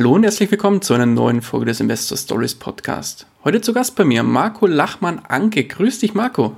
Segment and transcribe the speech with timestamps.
[0.00, 3.26] Hallo und herzlich willkommen zu einer neuen Folge des Investor Stories Podcast.
[3.44, 5.64] Heute zu Gast bei mir Marco Lachmann-Anke.
[5.64, 6.56] Grüß dich, Marco.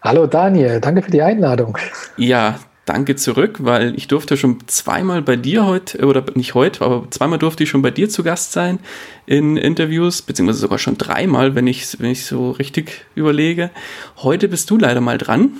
[0.00, 1.76] Hallo Daniel, danke für die Einladung.
[2.16, 7.10] Ja, danke zurück, weil ich durfte schon zweimal bei dir heute, oder nicht heute, aber
[7.10, 8.78] zweimal durfte ich schon bei dir zu Gast sein
[9.26, 13.70] in Interviews, beziehungsweise sogar schon dreimal, wenn ich, wenn ich so richtig überlege.
[14.18, 15.54] Heute bist du leider mal dran.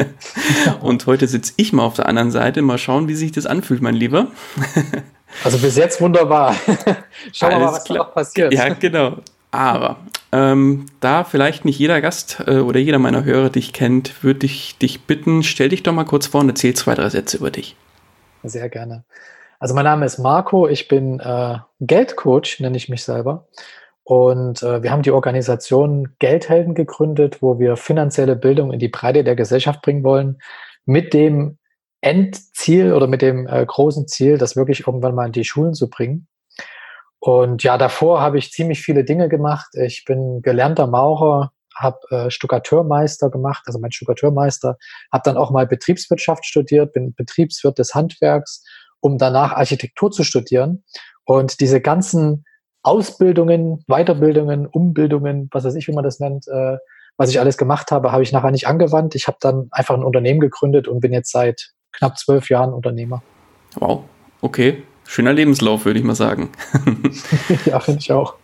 [0.82, 2.60] und heute sitze ich mal auf der anderen Seite.
[2.60, 4.26] Mal schauen, wie sich das anfühlt, mein Lieber.
[5.44, 6.54] Also bis jetzt wunderbar.
[7.32, 7.98] Schauen wir mal, was klar.
[7.98, 8.52] noch passiert.
[8.52, 9.18] Ja, genau.
[9.50, 9.96] Aber
[10.32, 14.78] ähm, da vielleicht nicht jeder Gast äh, oder jeder meiner Hörer dich kennt, würde ich
[14.78, 17.74] dich bitten, stell dich doch mal kurz vor und erzähl zwei, drei Sätze über dich.
[18.42, 19.04] Sehr gerne.
[19.58, 23.48] Also mein Name ist Marco, ich bin äh, Geldcoach, nenne ich mich selber.
[24.04, 29.22] Und äh, wir haben die Organisation Geldhelden gegründet, wo wir finanzielle Bildung in die Breite
[29.22, 30.40] der Gesellschaft bringen wollen,
[30.84, 31.58] mit dem
[32.00, 35.90] Endziel oder mit dem äh, großen Ziel, das wirklich irgendwann mal in die Schulen zu
[35.90, 36.28] bringen.
[37.18, 39.68] Und ja, davor habe ich ziemlich viele Dinge gemacht.
[39.74, 44.78] Ich bin gelernter Maurer, habe äh, Stuckateurmeister gemacht, also mein Stuckateurmeister,
[45.12, 48.64] habe dann auch mal Betriebswirtschaft studiert, bin Betriebswirt des Handwerks,
[49.00, 50.84] um danach Architektur zu studieren.
[51.24, 52.44] Und diese ganzen
[52.82, 56.78] Ausbildungen, Weiterbildungen, Umbildungen, was weiß ich, wie man das nennt, äh,
[57.18, 59.14] was ich alles gemacht habe, habe ich nachher nicht angewandt.
[59.14, 63.22] Ich habe dann einfach ein Unternehmen gegründet und bin jetzt seit knapp zwölf Jahren Unternehmer.
[63.76, 64.04] Wow,
[64.40, 64.82] okay.
[65.06, 66.50] Schöner Lebenslauf, würde ich mal sagen.
[67.64, 68.34] ja, finde ich auch.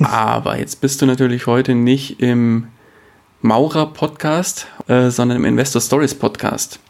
[0.00, 2.68] Aber jetzt bist du natürlich heute nicht im
[3.42, 6.80] Maurer-Podcast, äh, sondern im Investor Stories Podcast.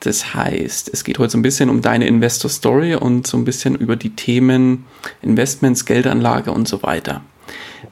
[0.00, 3.44] Das heißt, es geht heute so ein bisschen um deine Investor Story und so ein
[3.44, 4.86] bisschen über die Themen
[5.20, 7.22] Investments, Geldanlage und so weiter.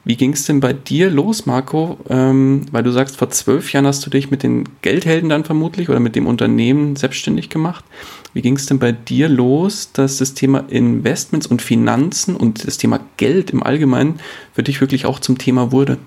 [0.03, 1.97] Wie ging es denn bei dir los, Marco?
[2.09, 5.89] Ähm, weil du sagst, vor zwölf Jahren hast du dich mit den Geldhelden dann vermutlich
[5.89, 7.85] oder mit dem Unternehmen selbstständig gemacht.
[8.33, 12.77] Wie ging es denn bei dir los, dass das Thema Investments und Finanzen und das
[12.77, 14.19] Thema Geld im Allgemeinen
[14.53, 15.97] für dich wirklich auch zum Thema wurde?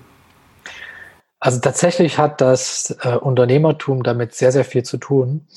[1.39, 5.47] Also tatsächlich hat das äh, Unternehmertum damit sehr, sehr viel zu tun.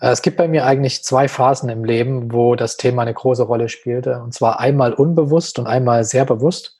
[0.00, 3.42] Äh, es gibt bei mir eigentlich zwei Phasen im Leben, wo das Thema eine große
[3.42, 4.20] Rolle spielte.
[4.22, 6.76] Und zwar einmal unbewusst und einmal sehr bewusst.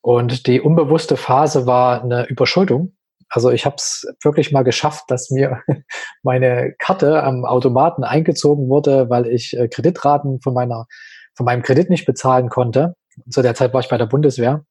[0.00, 2.94] Und die unbewusste Phase war eine Überschuldung.
[3.28, 5.62] Also ich habe es wirklich mal geschafft, dass mir
[6.22, 10.86] meine Karte am Automaten eingezogen wurde, weil ich äh, Kreditraten von meiner
[11.34, 12.94] von meinem Kredit nicht bezahlen konnte.
[13.30, 14.64] Zu der Zeit war ich bei der Bundeswehr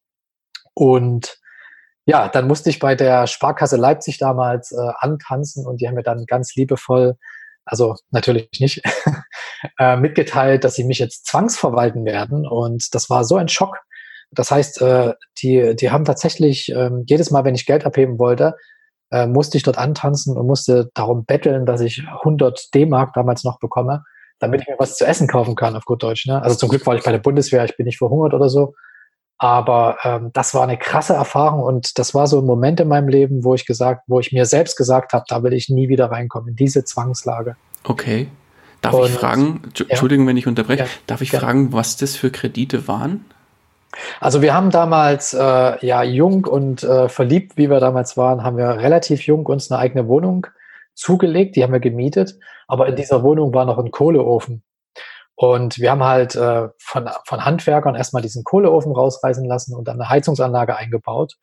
[0.73, 1.39] und
[2.05, 6.03] ja, dann musste ich bei der Sparkasse Leipzig damals äh, antanzen und die haben mir
[6.03, 7.17] dann ganz liebevoll,
[7.65, 8.81] also natürlich nicht,
[9.79, 12.47] äh, mitgeteilt, dass sie mich jetzt zwangsverwalten werden.
[12.47, 13.79] Und das war so ein Schock,
[14.31, 18.55] das heißt, äh, die, die haben tatsächlich ähm, jedes Mal, wenn ich Geld abheben wollte,
[19.11, 23.59] äh, musste ich dort antanzen und musste darum betteln, dass ich 100 D-Mark damals noch
[23.59, 24.03] bekomme,
[24.39, 26.27] damit ich mir was zu essen kaufen kann, auf gut Deutsch.
[26.27, 26.41] Ne?
[26.41, 28.73] Also zum Glück war ich bei der Bundeswehr, ich bin nicht verhungert oder so.
[29.39, 33.07] Aber ähm, das war eine krasse Erfahrung und das war so ein Moment in meinem
[33.07, 36.11] Leben, wo ich gesagt, wo ich mir selbst gesagt habe, da will ich nie wieder
[36.11, 37.55] reinkommen, in diese Zwangslage.
[37.83, 38.29] Okay.
[38.81, 40.29] Darf und, ich fragen, Entschuldigung, ja.
[40.29, 40.89] wenn ich unterbreche, ja.
[41.05, 41.39] darf ich ja.
[41.39, 43.25] fragen, was das für Kredite waren?
[44.19, 48.57] Also wir haben damals äh, ja jung und äh, verliebt, wie wir damals waren, haben
[48.57, 50.47] wir relativ jung uns eine eigene Wohnung
[50.93, 52.37] zugelegt, die haben wir gemietet,
[52.67, 54.63] aber in dieser Wohnung war noch ein Kohleofen.
[55.35, 60.01] Und wir haben halt äh, von, von Handwerkern erstmal diesen Kohleofen rausreißen lassen und dann
[60.01, 61.35] eine Heizungsanlage eingebaut.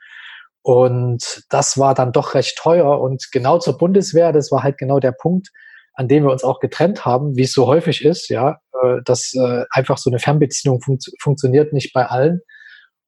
[0.63, 3.01] Und das war dann doch recht teuer.
[3.01, 5.51] Und genau zur Bundeswehr, das war halt genau der Punkt,
[5.95, 9.33] an dem wir uns auch getrennt haben, wie es so häufig ist, ja, äh, dass
[9.35, 12.41] äh, einfach so eine Fernbeziehung fun funktioniert nicht bei allen.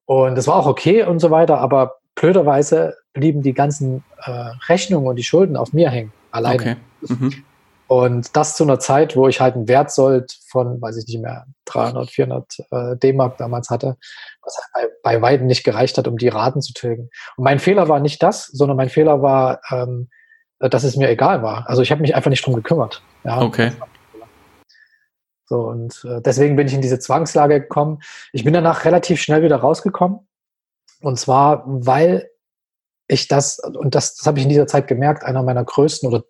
[0.05, 4.31] Und das war auch okay und so weiter, aber blöderweise blieben die ganzen äh,
[4.69, 6.61] Rechnungen und die Schulden auf mir hängen, alleine.
[6.61, 6.77] Okay.
[7.09, 7.45] Mhm.
[7.89, 11.47] Und das zu einer Zeit, wo ich halt einen Wertsold von, weiß ich nicht mehr,
[11.67, 13.97] 300, 400 äh, D-Mark damals hatte,
[14.43, 17.11] was halt bei, bei Weitem nicht gereicht hat, um die Raten zu tilgen.
[17.37, 20.09] Und mein Fehler war nicht das, sondern mein Fehler war, ähm,
[20.59, 21.69] dass es mir egal war.
[21.69, 23.03] Also ich habe mich einfach nicht drum gekümmert.
[23.25, 23.73] Ja, okay.
[25.49, 28.01] So, und äh, deswegen bin ich in diese Zwangslage gekommen.
[28.33, 30.27] Ich bin danach relativ schnell wieder rausgekommen.
[31.01, 32.29] Und zwar, weil
[33.07, 36.25] ich das, und das, das habe ich in dieser Zeit gemerkt, einer meiner größten oder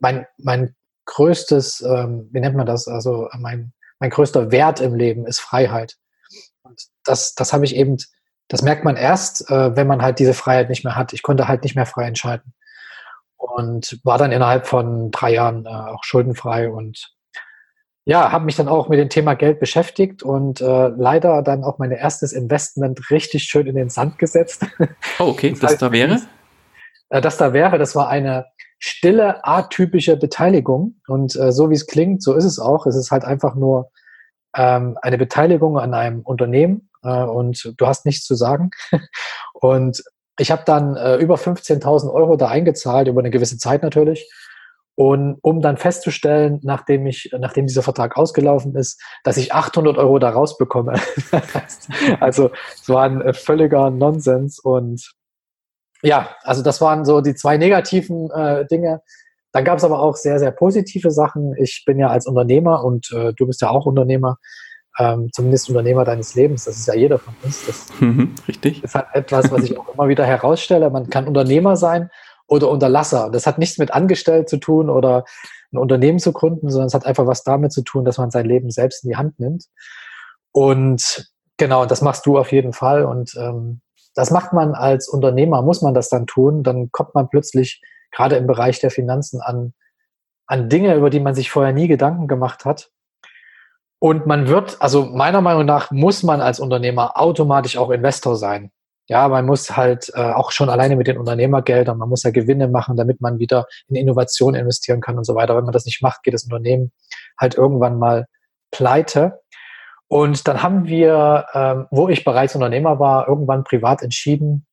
[0.00, 0.74] mein, mein
[1.06, 5.96] größtes, ähm, wie nennt man das, also mein, mein größter Wert im Leben ist Freiheit.
[6.62, 7.96] Und das, das habe ich eben,
[8.48, 11.12] das merkt man erst, äh, wenn man halt diese Freiheit nicht mehr hat.
[11.12, 12.54] Ich konnte halt nicht mehr frei entscheiden.
[13.42, 17.12] Und war dann innerhalb von drei Jahren äh, auch schuldenfrei und
[18.04, 21.78] ja, habe mich dann auch mit dem Thema Geld beschäftigt und äh, leider dann auch
[21.78, 24.66] mein erstes Investment richtig schön in den Sand gesetzt.
[25.18, 26.20] Oh, okay, das, das heißt, da wäre?
[27.10, 28.46] Äh, das da wäre, das war eine
[28.78, 31.00] stille, atypische Beteiligung.
[31.06, 32.86] Und äh, so wie es klingt, so ist es auch.
[32.86, 33.92] Es ist halt einfach nur
[34.56, 38.70] ähm, eine Beteiligung an einem Unternehmen äh, und du hast nichts zu sagen.
[39.54, 40.02] und
[40.38, 44.30] ich habe dann äh, über 15.000 Euro da eingezahlt, über eine gewisse Zeit natürlich.
[44.94, 50.18] Und um dann festzustellen, nachdem ich, nachdem dieser Vertrag ausgelaufen ist, dass ich 800 Euro
[50.18, 50.94] da rausbekomme.
[52.20, 55.12] also es war ein äh, völliger Nonsens und
[56.02, 59.02] ja, also das waren so die zwei negativen äh, Dinge.
[59.52, 61.54] Dann gab es aber auch sehr, sehr positive Sachen.
[61.56, 64.38] Ich bin ja als Unternehmer und äh, du bist ja auch Unternehmer,
[64.98, 66.64] ähm, zumindest Unternehmer deines Lebens.
[66.64, 67.66] Das ist ja jeder von uns.
[67.66, 68.84] Das mhm, richtig.
[68.84, 70.90] ist halt etwas, was ich auch immer wieder herausstelle.
[70.90, 72.10] Man kann Unternehmer sein
[72.46, 73.30] oder Unterlasser.
[73.30, 75.24] Das hat nichts mit Angestellt zu tun oder
[75.72, 78.46] ein Unternehmen zu gründen, sondern es hat einfach was damit zu tun, dass man sein
[78.46, 79.64] Leben selbst in die Hand nimmt.
[80.52, 83.06] Und genau, das machst du auf jeden Fall.
[83.06, 83.80] Und ähm,
[84.14, 86.62] das macht man als Unternehmer, muss man das dann tun.
[86.62, 87.80] Dann kommt man plötzlich
[88.10, 89.72] gerade im Bereich der Finanzen an,
[90.46, 92.90] an Dinge, über die man sich vorher nie Gedanken gemacht hat.
[94.02, 98.72] Und man wird, also meiner Meinung nach muss man als Unternehmer automatisch auch Investor sein.
[99.06, 102.66] Ja, man muss halt äh, auch schon alleine mit den Unternehmergeldern, man muss ja Gewinne
[102.66, 105.56] machen, damit man wieder in Innovation investieren kann und so weiter.
[105.56, 106.90] Wenn man das nicht macht, geht das Unternehmen
[107.38, 108.26] halt irgendwann mal
[108.72, 109.38] pleite.
[110.08, 114.66] Und dann haben wir, ähm, wo ich bereits Unternehmer war, irgendwann privat entschieden,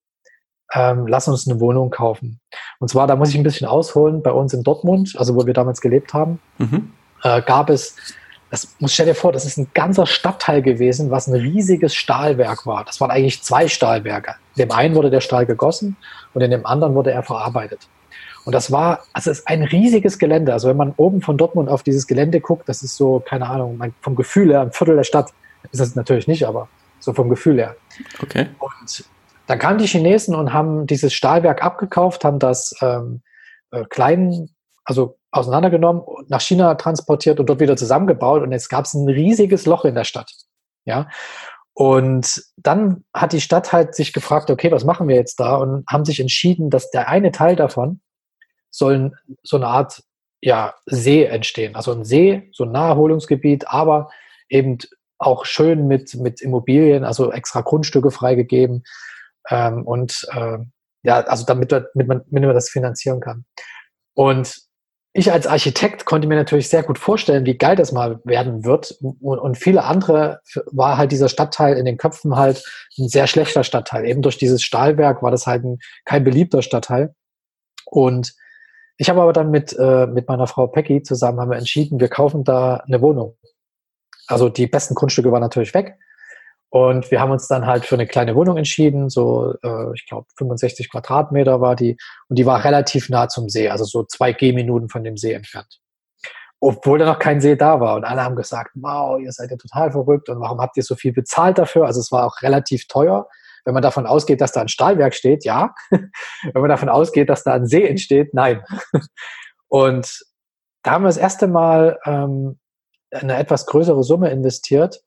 [0.73, 2.39] ähm, lass uns eine Wohnung kaufen.
[2.79, 5.53] Und zwar, da muss ich ein bisschen ausholen, bei uns in Dortmund, also wo wir
[5.53, 6.93] damals gelebt haben, mhm.
[7.21, 7.95] äh, gab es
[8.49, 12.65] das muss stell dir vor, das ist ein ganzer Stadtteil gewesen, was ein riesiges Stahlwerk
[12.65, 12.83] war.
[12.83, 14.35] Das waren eigentlich zwei Stahlwerke.
[14.55, 15.97] In dem einen wurde der Stahl gegossen
[16.33, 17.87] und in dem anderen wurde er verarbeitet.
[18.45, 20.53] Und das war, also es ist ein riesiges Gelände.
[20.53, 23.79] Also wenn man oben von Dortmund auf dieses Gelände guckt, das ist so, keine Ahnung,
[24.01, 25.31] vom Gefühl her, ein Viertel der Stadt
[25.71, 26.67] ist das natürlich nicht, aber
[26.99, 27.75] so vom Gefühl her.
[28.23, 28.47] Okay.
[28.57, 29.03] Und
[29.45, 33.21] dann kamen die Chinesen und haben dieses Stahlwerk abgekauft, haben das ähm,
[33.71, 34.49] äh, klein,
[34.83, 39.65] also auseinandergenommen, nach China transportiert und dort wieder zusammengebaut und jetzt gab es ein riesiges
[39.65, 40.31] Loch in der Stadt.
[40.85, 41.07] Ja.
[41.73, 45.55] Und dann hat die Stadt halt sich gefragt, okay, was machen wir jetzt da?
[45.55, 48.01] Und haben sich entschieden, dass der eine Teil davon
[48.69, 50.03] soll so eine Art
[50.41, 51.75] ja, See entstehen.
[51.75, 54.09] Also ein See, so ein Naherholungsgebiet, aber
[54.49, 54.77] eben
[55.17, 58.83] auch schön mit, mit Immobilien, also extra Grundstücke freigegeben.
[59.49, 60.57] Ähm, und äh,
[61.03, 63.45] ja, also damit, damit, man, damit man das finanzieren kann.
[64.13, 64.68] Und
[65.19, 68.97] ich als Architekt konnte mir natürlich sehr gut vorstellen, wie geil das mal werden wird.
[69.01, 72.63] Und, und, viele andere war halt dieser Stadtteil in den Köpfen halt
[72.97, 74.05] ein sehr schlechter Stadtteil.
[74.05, 77.13] Eben durch dieses Stahlwerk war das halt ein, kein beliebter Stadtteil.
[77.85, 78.33] Und
[78.97, 82.09] ich habe aber dann mit, äh, mit meiner Frau Peggy zusammen haben wir entschieden, wir
[82.09, 83.37] kaufen da eine Wohnung.
[84.27, 85.97] Also die besten Grundstücke waren natürlich weg.
[86.71, 90.27] Und wir haben uns dann halt für eine kleine Wohnung entschieden, so äh, ich glaube
[90.37, 94.87] 65 Quadratmeter war die und die war relativ nah zum See, also so zwei Gehminuten
[94.87, 95.79] von dem See entfernt.
[96.59, 99.57] Obwohl da noch kein See da war und alle haben gesagt, wow, ihr seid ja
[99.57, 101.85] total verrückt und warum habt ihr so viel bezahlt dafür?
[101.85, 103.27] Also es war auch relativ teuer,
[103.65, 105.73] wenn man davon ausgeht, dass da ein Stahlwerk steht, ja.
[105.89, 108.63] wenn man davon ausgeht, dass da ein See entsteht, nein.
[109.69, 110.19] und
[110.83, 112.59] da haben wir das erste Mal ähm,
[113.11, 115.01] eine etwas größere Summe investiert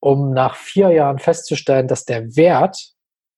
[0.00, 2.76] um nach vier Jahren festzustellen, dass der Wert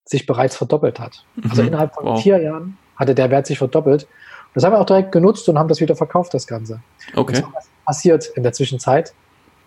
[0.05, 1.25] sich bereits verdoppelt hat.
[1.37, 1.50] Also mhm.
[1.50, 2.23] Also innerhalb von wow.
[2.23, 4.07] vier Jahren hatte der Wert sich verdoppelt.
[4.55, 6.81] Das haben wir auch direkt genutzt und haben das wieder verkauft, das Ganze.
[7.15, 7.43] Okay.
[7.53, 9.12] was passiert in der Zwischenzeit?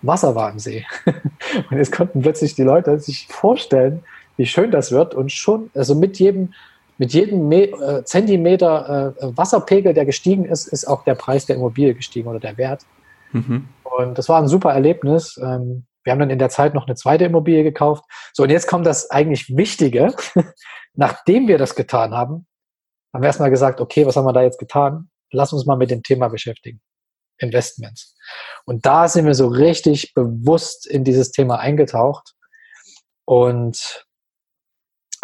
[0.01, 0.85] Wasser war im See.
[1.05, 4.03] und jetzt konnten plötzlich die Leute sich vorstellen,
[4.37, 6.53] wie schön das wird und schon, also mit jedem,
[6.97, 11.57] mit jedem Me äh, Zentimeter äh, Wasserpegel, der gestiegen ist, ist auch der Preis der
[11.57, 12.85] Immobilie gestiegen oder der Wert.
[13.31, 13.67] Mhm.
[13.83, 15.39] Und das war ein super Erlebnis.
[15.43, 18.05] Ähm, wir haben dann in der Zeit noch eine zweite Immobilie gekauft.
[18.33, 20.13] So, und jetzt kommt das eigentlich Wichtige.
[20.93, 22.47] Nachdem wir das getan haben,
[23.13, 25.09] haben wir erstmal gesagt, okay, was haben wir da jetzt getan?
[25.31, 26.81] Lass uns mal mit dem Thema beschäftigen.
[27.37, 28.15] Investments.
[28.65, 32.33] Und da sind wir so richtig bewusst in dieses Thema eingetaucht
[33.25, 34.05] und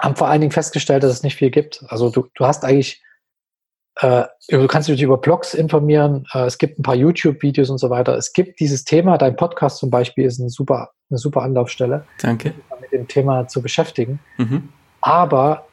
[0.02, 1.84] haben vor allen Dingen festgestellt, dass es nicht viel gibt.
[1.88, 3.04] Also du, du hast eigentlich
[4.02, 6.26] äh, du kannst dich über Blogs informieren.
[6.34, 8.18] Äh, es gibt ein paar YouTube-Videos und so weiter.
[8.18, 9.18] Es gibt dieses Thema.
[9.18, 12.06] Dein Podcast zum Beispiel ist ein super, eine super Anlaufstelle.
[12.22, 12.54] Danke.
[12.82, 14.20] Mit dem Thema zu beschäftigen.
[14.38, 14.70] Mhm.
[15.02, 15.66] Aber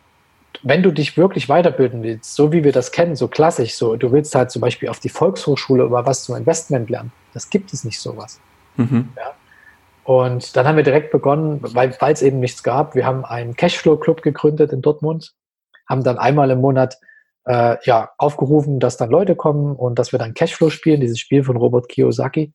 [0.63, 4.13] wenn du dich wirklich weiterbilden willst, so wie wir das kennen, so klassisch, so du
[4.13, 7.85] willst halt zum Beispiel auf die Volkshochschule über was zum Investment lernen, das gibt es
[7.85, 8.41] nicht sowas.
[8.77, 9.09] Mhm.
[9.17, 9.33] Ja?
[10.05, 12.95] Und dann haben wir direkt begonnen, weil es eben nichts gab.
[12.95, 15.35] Wir haben einen Cashflow-Club gegründet in Dortmund,
[15.89, 16.99] haben dann einmal im Monat
[17.47, 21.45] äh, ja, aufgerufen, dass dann Leute kommen und dass wir dann Cashflow spielen, dieses Spiel
[21.45, 22.53] von Robert Kiyosaki.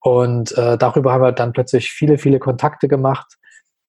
[0.00, 3.34] Und äh, darüber haben wir dann plötzlich viele, viele Kontakte gemacht.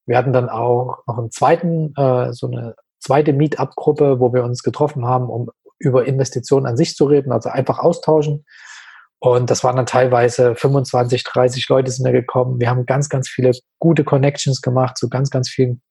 [0.05, 4.63] Wir hatten dann auch noch einen zweiten, äh, so eine zweite Meetup-Gruppe, wo wir uns
[4.63, 8.45] getroffen haben, um über Investitionen an sich zu reden, also einfach austauschen.
[9.19, 12.59] Und das waren dann teilweise 25, 30 Leute sind da gekommen.
[12.59, 15.81] Wir haben ganz, ganz viele gute Connections gemacht zu ganz, ganz vielen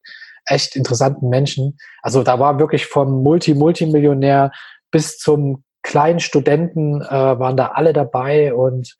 [0.45, 1.77] echt interessanten Menschen.
[2.01, 4.51] Also da war wirklich vom Multi-Multimillionär
[4.91, 8.95] bis zum kleinen Studenten äh, waren da alle dabei und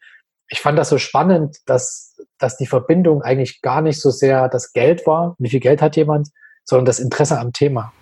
[0.49, 4.73] ich fand das so spannend, dass, dass die Verbindung eigentlich gar nicht so sehr das
[4.73, 6.29] Geld war, wie viel Geld hat jemand,
[6.63, 7.93] sondern das Interesse am Thema.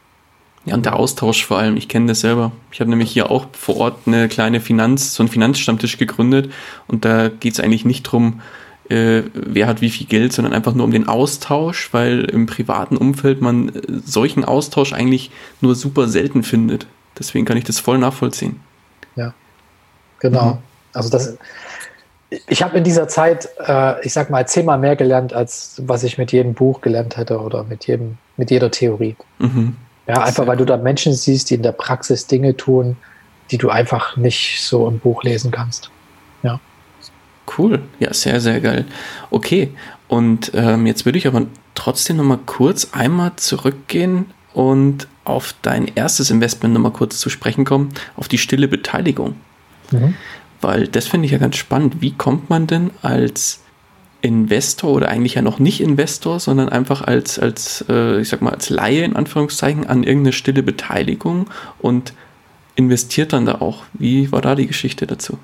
[0.66, 2.52] Ja, und der Austausch vor allem, ich kenne das selber.
[2.72, 6.52] Ich habe nämlich hier auch vor Ort eine kleine Finanz, so einen Finanzstammtisch gegründet
[6.88, 8.42] und da geht es eigentlich nicht drum,
[8.90, 12.98] äh, wer hat wie viel Geld, sondern einfach nur um den Austausch, weil im privaten
[12.98, 16.88] Umfeld man äh, solchen Austausch eigentlich nur super selten findet.
[17.18, 18.60] Deswegen kann ich das voll nachvollziehen.
[19.16, 19.34] Ja,
[20.20, 20.54] genau.
[20.54, 20.58] Mhm.
[20.94, 21.38] Also das,
[22.48, 26.18] ich habe in dieser Zeit, äh, ich sag mal, zehnmal mehr gelernt, als was ich
[26.18, 29.16] mit jedem Buch gelernt hätte oder mit jedem, mit jeder Theorie.
[29.40, 29.76] Mhm.
[30.08, 32.96] Ja, einfach weil du da Menschen siehst, die in der Praxis Dinge tun,
[33.52, 35.92] die du einfach nicht so im Buch lesen kannst.
[36.44, 36.60] Ja.
[37.58, 38.86] Cool, ja, sehr, sehr geil.
[39.30, 39.72] Okay,
[40.08, 46.32] und ähm, jetzt würde ich aber trotzdem nochmal kurz einmal zurückgehen und auf dein erstes
[46.32, 49.36] Investment nochmal kurz zu sprechen kommen, auf die stille Beteiligung.
[49.92, 50.16] Mhm.
[50.62, 52.02] Weil das finde ich ja ganz spannend.
[52.02, 53.62] Wie kommt man denn als
[54.22, 58.54] Investor oder eigentlich ja noch nicht Investor, sondern einfach als, als äh, ich sag mal,
[58.54, 61.48] als Laie in Anführungszeichen an irgendeine stille Beteiligung
[61.80, 62.14] und
[62.76, 63.84] investiert dann da auch?
[63.94, 65.38] Wie war da die Geschichte dazu?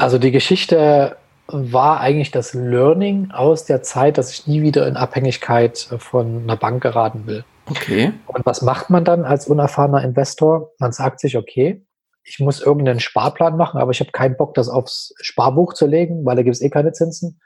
[0.00, 4.96] Also die Geschichte war eigentlich das Learning aus der Zeit, dass ich nie wieder in
[4.96, 7.44] Abhängigkeit von einer Bank geraten will.
[7.68, 8.14] Okay.
[8.26, 10.72] Und was macht man dann als unerfahrener Investor?
[10.78, 11.84] Man sagt sich, okay,
[12.24, 16.24] ich muss irgendeinen Sparplan machen, aber ich habe keinen Bock, das aufs Sparbuch zu legen,
[16.24, 17.38] weil da gibt es eh keine Zinsen.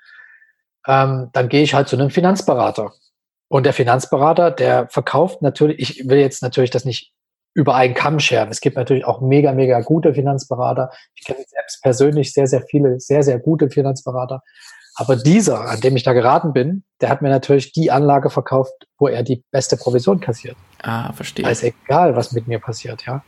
[0.86, 2.92] Ähm, dann gehe ich halt zu einem Finanzberater.
[3.48, 7.12] Und der Finanzberater, der verkauft natürlich, ich will jetzt natürlich das nicht
[7.54, 8.50] über einen Kamm scheren.
[8.50, 10.90] Es gibt natürlich auch mega, mega gute Finanzberater.
[11.14, 14.42] Ich kenne selbst persönlich sehr, sehr viele, sehr, sehr gute Finanzberater.
[14.96, 18.72] Aber dieser, an dem ich da geraten bin, der hat mir natürlich die Anlage verkauft,
[18.98, 20.56] wo er die beste Provision kassiert.
[20.82, 21.48] Ah, verstehe.
[21.50, 23.24] ist egal, was mit mir passiert, ja.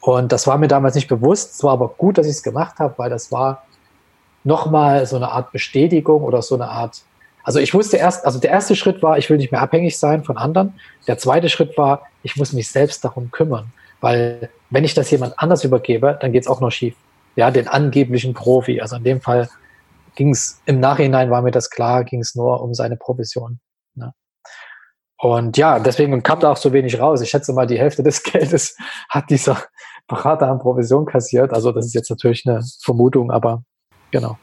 [0.00, 1.54] Und das war mir damals nicht bewusst.
[1.54, 3.64] Es war aber gut, dass ich es gemacht habe, weil das war
[4.44, 7.02] nochmal so eine Art Bestätigung oder so eine Art.
[7.50, 10.22] Also ich wusste erst, also der erste Schritt war, ich will nicht mehr abhängig sein
[10.22, 10.74] von anderen.
[11.08, 13.72] Der zweite Schritt war, ich muss mich selbst darum kümmern.
[14.00, 16.94] Weil wenn ich das jemand anders übergebe, dann geht es auch noch schief.
[17.34, 18.80] Ja, den angeblichen Profi.
[18.80, 19.48] Also in dem Fall
[20.14, 23.58] ging es, im Nachhinein war mir das klar, ging es nur um seine Provision.
[23.96, 24.14] Ne?
[25.18, 27.20] Und ja, deswegen kam da auch so wenig raus.
[27.20, 28.76] Ich schätze mal, die Hälfte des Geldes
[29.08, 29.60] hat dieser
[30.06, 31.52] Berater an Provision kassiert.
[31.52, 33.64] Also das ist jetzt natürlich eine Vermutung, aber
[34.12, 34.38] genau.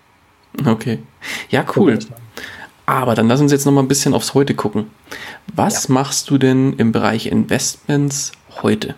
[0.65, 1.01] Okay.
[1.49, 1.99] Ja, cool.
[2.87, 4.89] Aber dann lass uns jetzt noch mal ein bisschen aufs Heute gucken.
[5.53, 5.93] Was ja.
[5.93, 8.95] machst du denn im Bereich Investments heute?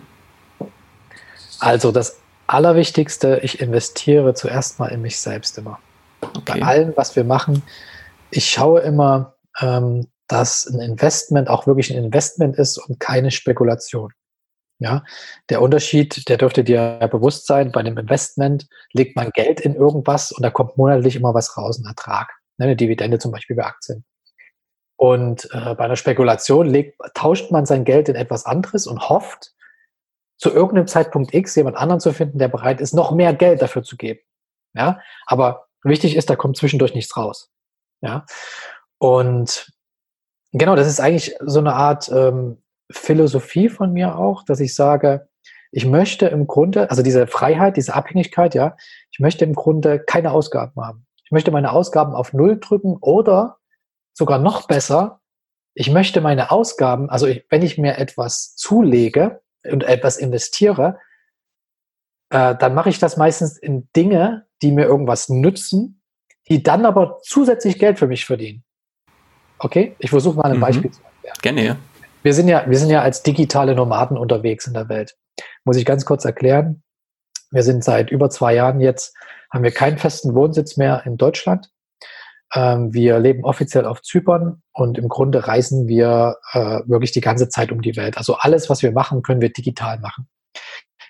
[1.58, 5.80] Also das Allerwichtigste, ich investiere zuerst mal in mich selbst immer.
[6.20, 6.60] Okay.
[6.60, 7.64] Bei allem, was wir machen,
[8.30, 14.12] ich schaue immer, ähm, dass ein Investment auch wirklich ein Investment ist und keine Spekulation.
[14.78, 15.02] Ja,
[15.50, 17.72] der Unterschied, der dürfte dir bewusst sein.
[17.72, 21.78] Bei einem Investment legt man Geld in irgendwas und da kommt monatlich immer was raus,
[21.78, 24.04] ein Ertrag ne, eine Dividende zum Beispiel bei Aktien.
[24.96, 29.52] Und äh, bei einer Spekulation legt, tauscht man sein Geld in etwas anderes und hofft,
[30.36, 33.82] zu irgendeinem Zeitpunkt X jemand anderen zu finden, der bereit ist, noch mehr Geld dafür
[33.82, 34.20] zu geben.
[34.74, 37.50] Ja, aber wichtig ist, da kommt zwischendurch nichts raus.
[38.02, 38.24] Ja,
[38.98, 39.72] und
[40.52, 45.28] genau, das ist eigentlich so eine Art ähm, Philosophie von mir auch, dass ich sage,
[45.72, 48.76] ich möchte im Grunde, also diese Freiheit, diese Abhängigkeit, ja,
[49.10, 51.06] ich möchte im Grunde keine Ausgaben haben.
[51.30, 53.58] Ich möchte meine Ausgaben auf Null drücken oder
[54.14, 55.20] sogar noch besser,
[55.74, 60.98] ich möchte meine Ausgaben, also ich, wenn ich mir etwas zulege und etwas investiere,
[62.30, 66.02] äh, dann mache ich das meistens in Dinge, die mir irgendwas nützen,
[66.48, 68.64] die dann aber zusätzlich Geld für mich verdienen.
[69.60, 69.94] Okay?
[70.00, 70.62] Ich versuche mal ein mhm.
[70.62, 71.36] Beispiel zu erklären.
[71.42, 71.76] Gerne, ja.
[72.24, 75.16] Wir sind ja, wir sind ja als digitale Nomaden unterwegs in der Welt.
[75.62, 76.82] Muss ich ganz kurz erklären.
[77.52, 79.14] Wir sind seit über zwei Jahren jetzt
[79.52, 81.70] haben wir keinen festen Wohnsitz mehr in Deutschland.
[82.54, 87.48] Ähm, wir leben offiziell auf Zypern und im Grunde reisen wir äh, wirklich die ganze
[87.48, 88.16] Zeit um die Welt.
[88.16, 90.28] Also alles, was wir machen, können wir digital machen.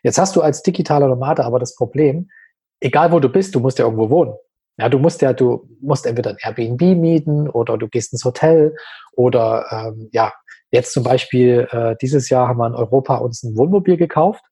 [0.02, 2.28] Jetzt hast du als digitaler Nomade aber das Problem,
[2.80, 4.34] egal wo du bist, du musst ja irgendwo wohnen.
[4.78, 8.74] Ja, du musst ja, du musst entweder ein Airbnb mieten oder du gehst ins Hotel
[9.12, 10.32] oder ähm, ja,
[10.70, 14.42] jetzt zum Beispiel äh, dieses Jahr haben wir in Europa uns ein Wohnmobil gekauft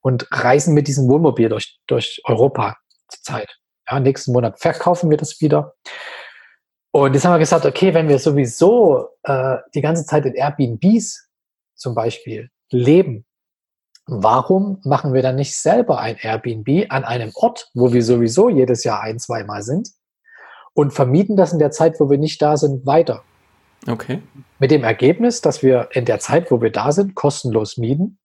[0.00, 2.76] und reisen mit diesem Wohnmobil durch, durch Europa
[3.14, 3.58] zur Zeit.
[3.90, 5.74] Ja, nächsten Monat verkaufen wir das wieder.
[6.90, 11.28] Und jetzt haben wir gesagt, okay, wenn wir sowieso äh, die ganze Zeit in Airbnbs
[11.74, 13.26] zum Beispiel leben,
[14.06, 18.84] warum machen wir dann nicht selber ein Airbnb an einem Ort, wo wir sowieso jedes
[18.84, 19.90] Jahr ein, zweimal sind
[20.72, 23.24] und vermieten das in der Zeit, wo wir nicht da sind, weiter?
[23.88, 24.22] Okay.
[24.58, 28.18] Mit dem Ergebnis, dass wir in der Zeit, wo wir da sind, kostenlos mieten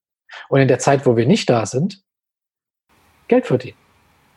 [0.48, 2.03] und in der Zeit, wo wir nicht da sind,
[3.27, 3.78] Geld verdienen.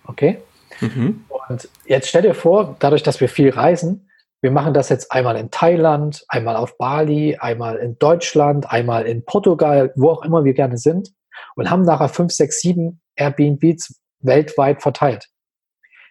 [0.06, 0.38] Okay?
[0.80, 1.24] Mhm.
[1.48, 4.08] Und jetzt stell dir vor, dadurch, dass wir viel reisen,
[4.40, 9.24] wir machen das jetzt einmal in Thailand, einmal auf Bali, einmal in Deutschland, einmal in
[9.24, 11.12] Portugal, wo auch immer wir gerne sind
[11.54, 15.28] und haben nachher fünf, sechs, sieben Airbnbs weltweit verteilt.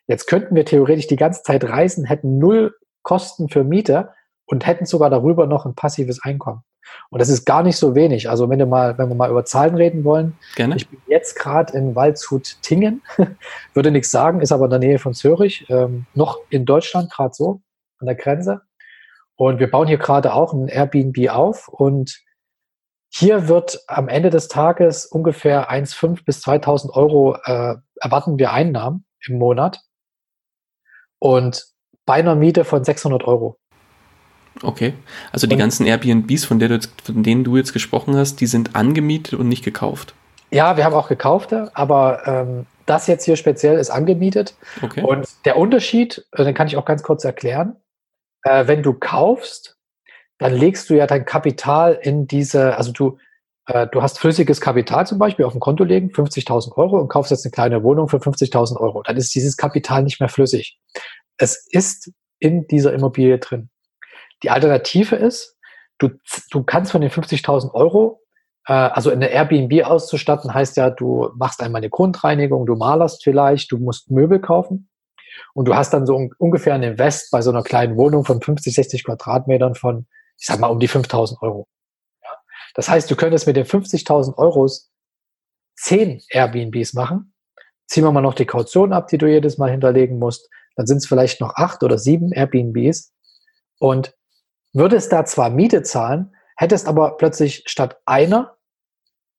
[0.07, 4.13] Jetzt könnten wir theoretisch die ganze Zeit reisen, hätten null Kosten für Miete
[4.45, 6.61] und hätten sogar darüber noch ein passives Einkommen.
[7.09, 8.29] Und das ist gar nicht so wenig.
[8.29, 10.75] Also wenn wir mal, wenn wir mal über Zahlen reden wollen, Gerne.
[10.75, 13.01] ich bin jetzt gerade in Waldshut-Tingen,
[13.73, 17.33] würde nichts sagen, ist aber in der Nähe von Zürich, ähm, noch in Deutschland gerade
[17.33, 17.61] so
[17.99, 18.61] an der Grenze.
[19.35, 22.21] Und wir bauen hier gerade auch ein Airbnb auf und
[23.13, 29.05] hier wird am Ende des Tages ungefähr 1,5 bis 2.000 Euro äh, erwarten wir Einnahmen
[29.27, 29.81] im Monat
[31.19, 31.65] und
[32.05, 33.59] bei einer Miete von 600 Euro.
[34.61, 34.93] Okay,
[35.31, 38.75] also die und, ganzen Airbnbs, von, du, von denen du jetzt gesprochen hast, die sind
[38.75, 40.13] angemietet und nicht gekauft.
[40.51, 44.55] Ja, wir haben auch gekaufte, aber ähm, das jetzt hier speziell ist angemietet.
[44.81, 45.01] Okay.
[45.01, 47.77] Und der Unterschied, äh, den kann ich auch ganz kurz erklären.
[48.43, 49.77] Äh, wenn du kaufst,
[50.37, 53.17] dann legst du ja dein Kapital in diese, also du,
[53.67, 57.31] äh, du hast flüssiges Kapital zum Beispiel auf dem Konto legen, 50.000 Euro und kaufst
[57.31, 59.03] jetzt eine kleine Wohnung für 50.000 Euro.
[59.03, 60.79] Dann ist dieses Kapital nicht mehr flüssig.
[61.37, 63.69] Es ist in dieser Immobilie drin.
[64.43, 65.57] Die Alternative ist,
[65.97, 66.09] du,
[66.51, 68.21] du kannst von den 50.000 Euro,
[68.67, 73.23] äh, also in eine Airbnb auszustatten, heißt ja, du machst einmal eine Grundreinigung, du malerst
[73.23, 74.89] vielleicht, du musst Möbel kaufen
[75.53, 78.41] und du hast dann so un ungefähr ein Invest bei so einer kleinen Wohnung von
[78.41, 80.07] 50, 60 Quadratmetern von
[80.41, 81.67] ich sag mal, um die 5000 Euro.
[82.23, 82.29] Ja?
[82.73, 84.91] Das heißt, du könntest mit den 50.000 Euros
[85.75, 87.33] zehn Airbnbs machen.
[87.87, 90.49] Ziehen wir mal noch die Kaution ab, die du jedes Mal hinterlegen musst.
[90.75, 93.13] Dann sind es vielleicht noch acht oder sieben Airbnbs.
[93.79, 94.15] Und
[94.73, 98.57] würdest da zwar Miete zahlen, hättest aber plötzlich statt einer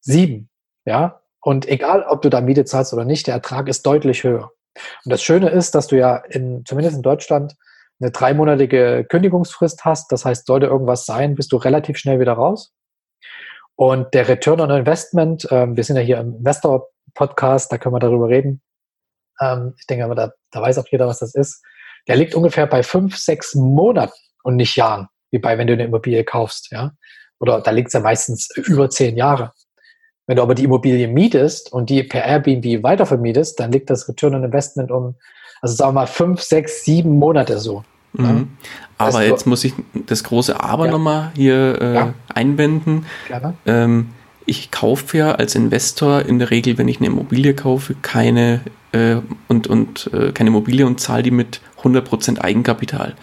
[0.01, 0.51] sieben.
[0.85, 4.53] Ja, und egal, ob du da Miete zahlst oder nicht, der Ertrag ist deutlich höher.
[5.05, 7.57] Und das Schöne ist, dass du ja in, zumindest in Deutschland,
[8.01, 10.11] eine dreimonatige Kündigungsfrist hast.
[10.11, 12.75] Das heißt, sollte irgendwas sein, bist du relativ schnell wieder raus.
[13.77, 18.01] Und der Return on Investment, ähm, wir sind ja hier im Investor-Podcast, da können wir
[18.01, 18.61] darüber reden.
[19.40, 21.64] Ähm, ich denke aber, da, da weiß auch jeder, was das ist.
[22.09, 25.85] Der liegt ungefähr bei fünf, sechs Monaten und nicht Jahren, wie bei, wenn du eine
[25.85, 26.92] Immobilie kaufst, ja.
[27.40, 29.53] Oder da liegt es ja meistens über zehn Jahre.
[30.27, 34.37] Wenn du aber die Immobilie mietest und die per Airbnb weitervermietest, dann liegt das Return
[34.37, 35.16] on Investment um,
[35.61, 37.83] also sagen wir mal, fünf, sechs, sieben Monate so.
[38.12, 38.49] Mhm.
[38.99, 39.75] Aber also, jetzt muss ich
[40.07, 40.92] das große Aber ja.
[40.92, 42.14] nochmal hier äh, ja.
[42.33, 43.07] einwenden.
[43.66, 44.11] Ähm,
[44.47, 48.61] ich kaufe ja als Investor in der Regel, wenn ich eine Immobilie kaufe, keine
[48.92, 49.16] äh,
[49.49, 53.14] und, und äh, keine Immobilie und zahle die mit 100% Eigenkapital.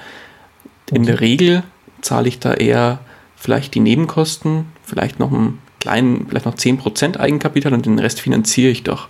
[0.92, 1.64] In der Regel
[2.02, 3.00] zahle ich da eher
[3.36, 8.72] vielleicht die Nebenkosten, vielleicht noch einen kleinen, vielleicht noch 10% Eigenkapital und den Rest finanziere
[8.72, 9.08] ich doch.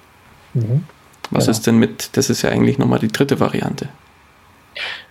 [0.53, 0.83] Mhm.
[1.31, 1.51] Was genau.
[1.51, 3.89] ist denn mit, das ist ja eigentlich nochmal die dritte Variante.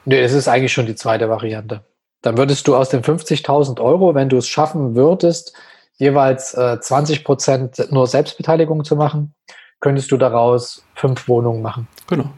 [0.04, 1.84] Nee, es ist eigentlich schon die zweite Variante.
[2.22, 5.52] Dann würdest du aus den 50.000 Euro, wenn du es schaffen würdest,
[5.96, 9.34] jeweils äh, 20 Prozent nur Selbstbeteiligung zu machen,
[9.80, 11.86] könntest du daraus fünf Wohnungen machen.
[12.08, 12.30] Genau.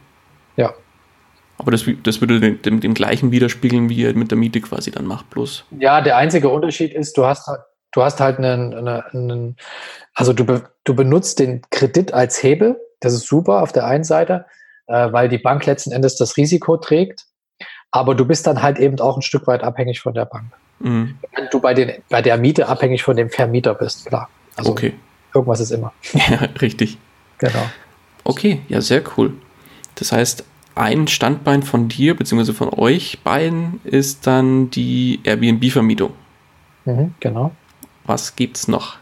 [0.55, 0.73] Ja.
[1.61, 4.89] Aber das, das würde dem, dem, dem, gleichen widerspiegeln, wie er mit der Miete quasi
[4.89, 5.65] dann macht, bloß.
[5.77, 7.47] Ja, der einzige Unterschied ist, du hast,
[7.91, 9.57] du hast halt einen, einen, einen
[10.15, 12.81] also du, be, du benutzt den Kredit als Hebel.
[12.99, 14.47] Das ist super auf der einen Seite,
[14.87, 17.25] äh, weil die Bank letzten Endes das Risiko trägt.
[17.91, 20.45] Aber du bist dann halt eben auch ein Stück weit abhängig von der Bank.
[20.79, 21.19] Mhm.
[21.35, 24.29] Wenn du bei, den, bei der Miete abhängig von dem Vermieter bist, klar.
[24.55, 24.93] Also okay.
[25.31, 25.93] Irgendwas ist immer.
[26.13, 26.97] Ja, richtig.
[27.37, 27.69] Genau.
[28.23, 29.33] Okay, ja, sehr cool.
[29.95, 30.43] Das heißt,
[30.75, 32.53] ein Standbein von dir bzw.
[32.53, 36.13] von euch beiden ist dann die Airbnb-Vermietung.
[36.85, 37.51] Mhm, genau.
[38.05, 38.97] Was gibt's noch?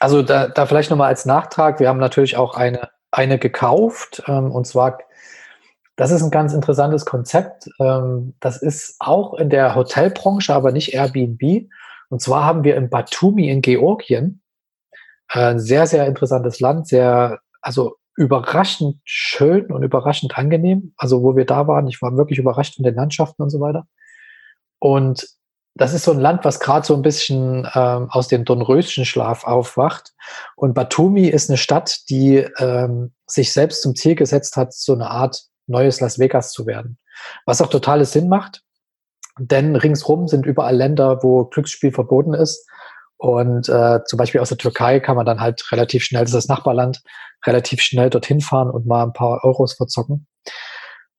[0.00, 4.50] Also da, da vielleicht nochmal als Nachtrag, wir haben natürlich auch eine, eine gekauft, ähm,
[4.50, 4.98] und zwar
[5.96, 7.68] das ist ein ganz interessantes Konzept.
[7.78, 11.68] Ähm, das ist auch in der Hotelbranche, aber nicht Airbnb.
[12.08, 14.42] Und zwar haben wir in Batumi in Georgien
[15.32, 20.94] äh, ein sehr, sehr interessantes Land, sehr, also überraschend schön und überraschend angenehm.
[20.96, 23.86] Also wo wir da waren, ich war wirklich überrascht von den Landschaften und so weiter.
[24.78, 25.26] Und
[25.74, 30.12] das ist so ein Land, was gerade so ein bisschen ähm, aus dem Dornröschenschlaf aufwacht.
[30.54, 35.08] Und Batumi ist eine Stadt, die ähm, sich selbst zum Ziel gesetzt hat, so eine
[35.08, 36.98] Art neues Las Vegas zu werden.
[37.46, 38.62] Was auch totales Sinn macht,
[39.38, 42.68] denn ringsrum sind überall Länder, wo Glücksspiel verboten ist.
[43.22, 46.48] Und äh, zum Beispiel aus der Türkei kann man dann halt relativ schnell, das ist
[46.48, 47.02] das Nachbarland,
[47.46, 50.26] relativ schnell dorthin fahren und mal ein paar Euros verzocken.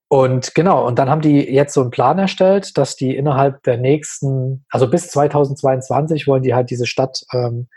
[0.09, 3.77] Und genau, und dann haben die jetzt so einen Plan erstellt, dass die innerhalb der
[3.77, 7.69] nächsten, also bis 2022 wollen die halt diese Stadt ähm,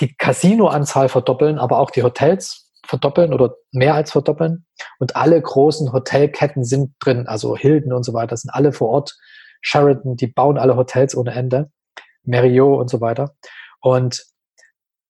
[0.00, 4.66] die Casino-Anzahl verdoppeln, aber auch die Hotels verdoppeln oder mehr als verdoppeln.
[4.98, 9.16] Und alle großen Hotelketten sind drin, also Hilden und so weiter, sind alle vor Ort.
[9.60, 11.70] Sheraton, die bauen alle Hotels ohne Ende.
[12.24, 13.34] Meriot und so weiter.
[13.80, 14.24] Und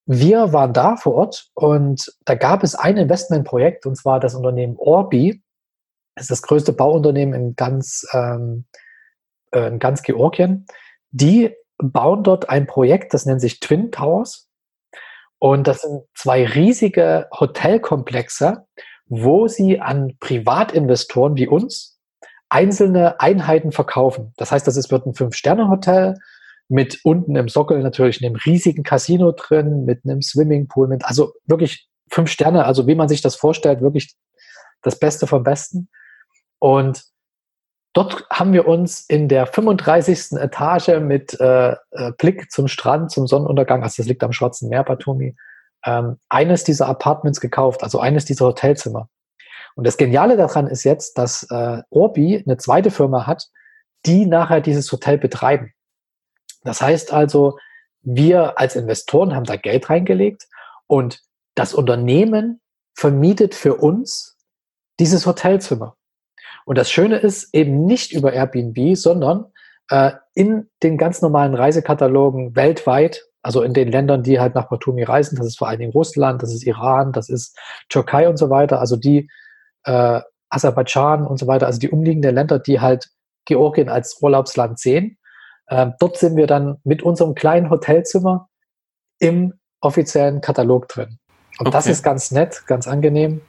[0.06, 4.76] wir waren da vor Ort und da gab es ein Investmentprojekt und zwar das Unternehmen
[4.78, 5.42] Orbi.
[6.14, 8.66] Das ist das größte Bauunternehmen in ganz, ähm,
[9.52, 10.66] äh, in ganz Georgien.
[11.10, 14.48] Die bauen dort ein Projekt, das nennt sich Twin Towers.
[15.38, 18.66] Und das sind zwei riesige Hotelkomplexe,
[19.06, 21.98] wo sie an Privatinvestoren wie uns
[22.48, 24.32] einzelne Einheiten verkaufen.
[24.36, 26.18] Das heißt, das wird ein Fünf-Sterne-Hotel
[26.68, 31.88] mit unten im Sockel natürlich einem riesigen Casino drin, mit einem Swimmingpool, mit, also wirklich
[32.10, 34.14] fünf Sterne, also wie man sich das vorstellt, wirklich
[34.82, 35.88] das Beste vom Besten.
[36.58, 37.04] Und
[37.92, 40.38] dort haben wir uns in der 35.
[40.38, 44.84] Etage mit äh, äh, Blick zum Strand, zum Sonnenuntergang, also das liegt am Schwarzen Meer,
[44.84, 45.36] Batumi,
[45.84, 49.08] ähm, eines dieser Apartments gekauft, also eines dieser Hotelzimmer.
[49.76, 53.48] Und das Geniale daran ist jetzt, dass äh, Orbi eine zweite Firma hat,
[54.06, 55.73] die nachher dieses Hotel betreiben.
[56.64, 57.58] Das heißt also,
[58.02, 60.46] wir als Investoren haben da Geld reingelegt
[60.86, 61.20] und
[61.54, 62.60] das Unternehmen
[62.94, 64.36] vermietet für uns
[64.98, 65.96] dieses Hotelzimmer.
[66.64, 69.46] Und das Schöne ist eben nicht über Airbnb, sondern
[69.90, 75.02] äh, in den ganz normalen Reisekatalogen weltweit, also in den Ländern, die halt nach Batumi
[75.02, 78.48] reisen, das ist vor allen Dingen Russland, das ist Iran, das ist Türkei und so
[78.48, 79.28] weiter, also die
[79.84, 83.10] äh, Aserbaidschan und so weiter, also die umliegenden Länder, die halt
[83.44, 85.18] Georgien als Urlaubsland sehen,
[85.68, 88.48] ähm, dort sind wir dann mit unserem kleinen Hotelzimmer
[89.18, 91.18] im offiziellen Katalog drin.
[91.58, 91.76] Und okay.
[91.76, 93.40] das ist ganz nett, ganz angenehm.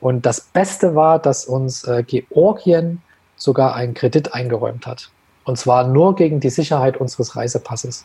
[0.00, 3.02] Und das Beste war, dass uns äh, Georgien
[3.36, 5.10] sogar einen Kredit eingeräumt hat.
[5.44, 8.04] Und zwar nur gegen die Sicherheit unseres Reisepasses.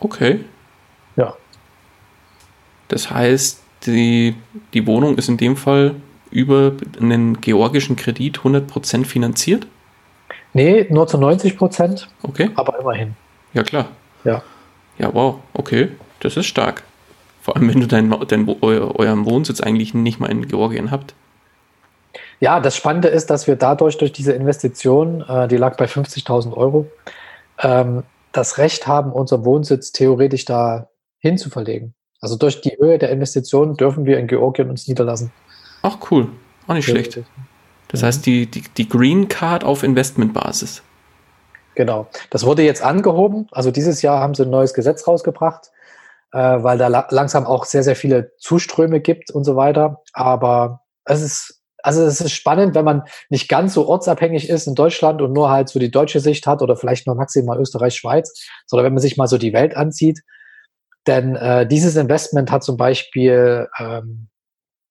[0.00, 0.44] Okay.
[1.16, 1.34] Ja.
[2.88, 4.34] Das heißt, die,
[4.74, 5.96] die Wohnung ist in dem Fall
[6.30, 9.66] über einen georgischen Kredit 100% finanziert?
[10.52, 12.08] Nee, nur zu 90 Prozent.
[12.22, 12.50] Okay.
[12.54, 13.14] Aber immerhin.
[13.52, 13.88] Ja, klar.
[14.24, 14.42] Ja.
[14.98, 15.36] Ja, wow.
[15.54, 15.90] Okay.
[16.20, 16.82] Das ist stark.
[17.42, 21.14] Vor allem, wenn du deinen, dein, euer, euren Wohnsitz eigentlich nicht mal in Georgien habt.
[22.40, 26.56] Ja, das Spannende ist, dass wir dadurch, durch diese Investition, äh, die lag bei 50.000
[26.56, 26.90] Euro,
[27.60, 31.94] ähm, das Recht haben, unseren Wohnsitz theoretisch da hinzuverlegen.
[32.20, 35.32] Also durch die Höhe der Investition dürfen wir in Georgien uns niederlassen.
[35.82, 36.28] Ach cool,
[36.66, 37.20] auch nicht schlecht.
[37.88, 40.82] Das heißt, die, die, die Green Card auf Investmentbasis.
[41.74, 42.08] Genau.
[42.30, 43.46] Das wurde jetzt angehoben.
[43.50, 45.70] Also dieses Jahr haben sie ein neues Gesetz rausgebracht,
[46.32, 50.02] äh, weil da la langsam auch sehr, sehr viele Zuströme gibt und so weiter.
[50.12, 54.74] Aber es ist, also es ist spannend, wenn man nicht ganz so ortsabhängig ist in
[54.74, 58.34] Deutschland und nur halt so die deutsche Sicht hat oder vielleicht nur maximal Österreich, Schweiz,
[58.66, 60.20] sondern wenn man sich mal so die Welt ansieht.
[61.06, 64.28] Denn äh, dieses Investment hat zum Beispiel ähm,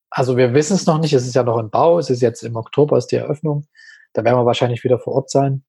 [0.09, 2.43] also wir wissen es noch nicht, es ist ja noch im Bau, es ist jetzt
[2.43, 3.67] im Oktober ist die Eröffnung,
[4.13, 5.63] da werden wir wahrscheinlich wieder vor Ort sein.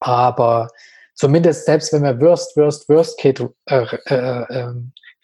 [0.00, 0.68] Aber
[1.14, 4.74] zumindest selbst wenn wir Worst, Worst, Worst Case, äh, äh,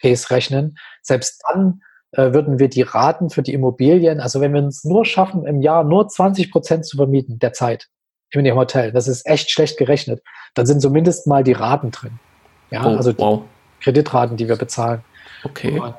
[0.01, 1.83] Case rechnen, selbst dann
[2.13, 5.61] äh, würden wir die Raten für die Immobilien, also wenn wir es nur schaffen, im
[5.61, 7.89] Jahr nur 20 Prozent zu vermieten der Zeit
[8.31, 10.21] in dem Hotel, das ist echt schlecht gerechnet,
[10.55, 12.19] dann sind zumindest mal die Raten drin.
[12.71, 13.43] Ja, oh, also wow.
[13.81, 15.05] Kreditraten, die wir bezahlen.
[15.45, 15.79] Okay.
[15.79, 15.95] Und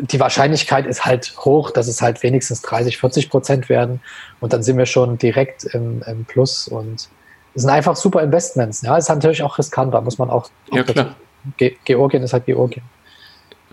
[0.00, 4.00] die Wahrscheinlichkeit ist halt hoch, dass es halt wenigstens 30, 40 Prozent werden.
[4.40, 6.68] Und dann sind wir schon direkt im, im Plus.
[6.68, 7.08] Und
[7.54, 8.82] es sind einfach super Investments.
[8.82, 10.50] Ja, es ist natürlich auch riskanter, muss man auch.
[10.72, 11.14] Ja, klar.
[11.56, 12.82] Ge Georgien ist halt Georgien.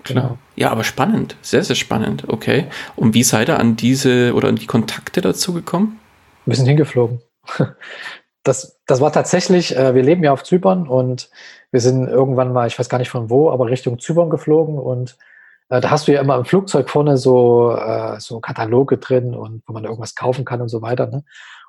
[0.03, 0.38] Genau.
[0.55, 1.36] Ja, aber spannend.
[1.41, 2.25] Sehr, sehr spannend.
[2.27, 2.65] Okay.
[2.95, 5.99] Und wie seid ihr an diese oder an die Kontakte dazu gekommen?
[6.45, 7.21] Wir sind hingeflogen.
[8.43, 11.29] Das, das war tatsächlich, äh, wir leben ja auf Zypern und
[11.69, 15.15] wir sind irgendwann mal, ich weiß gar nicht von wo, aber Richtung Zypern geflogen und
[15.79, 19.73] da hast du ja immer im Flugzeug vorne so, äh, so Kataloge drin und wo
[19.73, 21.07] man irgendwas kaufen kann und so weiter.
[21.07, 21.23] Ne?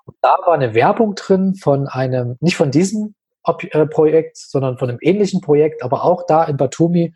[0.04, 4.76] Und da war eine Werbung drin von einem, nicht von diesem Ob äh, Projekt, sondern
[4.78, 7.14] von einem ähnlichen Projekt, aber auch da in Batumi.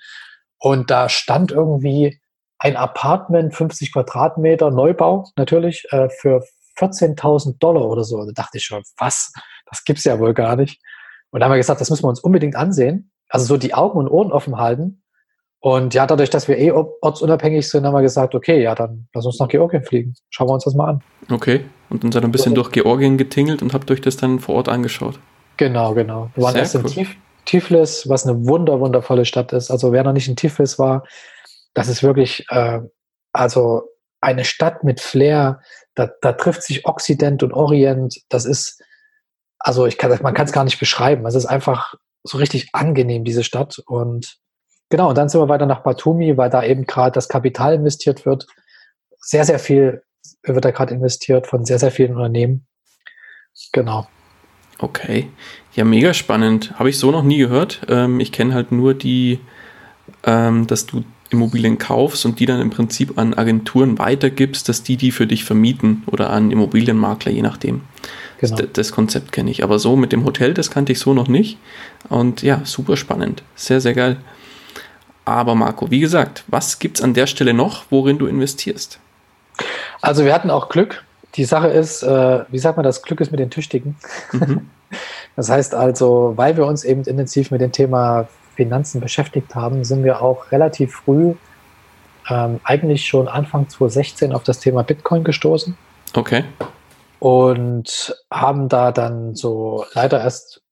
[0.59, 2.21] Und da stand irgendwie
[2.59, 6.45] ein Apartment, 50 Quadratmeter, Neubau natürlich, äh, für
[6.79, 8.25] 14.000 Dollar oder so.
[8.25, 9.33] Da dachte ich schon, was?
[9.69, 10.81] Das gibt's ja wohl gar nicht.
[11.31, 13.11] Und da haben wir gesagt, das müssen wir uns unbedingt ansehen.
[13.29, 15.03] Also so die Augen und Ohren offen halten.
[15.67, 19.27] Und ja, dadurch, dass wir eh ortsunabhängig sind, haben wir gesagt, okay, ja, dann lass
[19.27, 20.15] uns nach Georgien fliegen.
[20.31, 21.03] Schauen wir uns das mal an.
[21.29, 21.65] Okay.
[21.91, 24.55] Und dann seid ihr ein bisschen durch Georgien getingelt und habt euch das dann vor
[24.55, 25.19] Ort angeschaut.
[25.57, 26.31] Genau, genau.
[26.37, 26.83] Wir waren Sehr erst cool.
[26.83, 29.73] in Tif Tiflis, was eine wunder, wundervolle Stadt ist.
[29.73, 31.03] Also wer noch nicht in Tiflis war,
[31.75, 32.83] das ist wirklich, äh,
[33.33, 33.89] also
[34.21, 35.63] eine Stadt mit Flair.
[35.97, 38.15] Da, da trifft sich Occident und Orient.
[38.29, 38.81] Das ist,
[39.59, 41.27] also ich kann, man kann es gar nicht beschreiben.
[41.27, 43.83] Es ist einfach so richtig angenehm, diese Stadt.
[43.85, 44.39] Und
[44.89, 48.27] genau, und dann sind wir weiter nach Batumi, weil da eben gerade das Kapital investiert
[48.27, 48.47] wird.
[49.19, 50.03] Sehr, sehr viel
[50.43, 52.67] wird da gerade investiert von sehr, sehr vielen Unternehmen.
[53.73, 54.07] Genau.
[54.79, 55.31] Okay.
[55.75, 56.79] Ja, mega spannend.
[56.79, 57.83] Habe ich so noch nie gehört.
[57.89, 59.41] Ähm, ich kenne halt nur die,
[60.25, 64.97] ähm, dass du Immobilien kaufst und die dann im Prinzip an Agenturen weitergibst, dass die
[64.97, 67.83] die für dich vermieten oder an Immobilienmakler, je nachdem.
[68.39, 68.57] Genau.
[68.57, 69.65] Das, das, Konzept kenne ich.
[69.65, 71.59] Aber so mit dem Hotel, das kannte ich so noch nicht.
[72.09, 73.43] Und ja, super spannend.
[73.55, 74.19] Sehr, sehr geil.
[75.27, 79.01] Aber Marco, wie gesagt, was gibt es an der Stelle noch, worin du investierst?
[80.01, 81.05] Also wir hatten auch Glück.
[81.35, 83.97] Die Sache ist, äh, wie sagt man das, Glück ist mit den Tüchtigen.
[84.33, 84.71] Mhm.
[85.35, 90.03] Das heißt also, weil wir uns eben intensiv mit dem Thema Finanzen beschäftigt haben, sind
[90.03, 91.35] wir auch relativ früh,
[92.31, 95.77] ähm, eigentlich schon Anfang 2016 auf das Thema Bitcoin gestoßen.
[96.15, 96.45] Okay.
[97.19, 100.63] Und haben da dann so leider erst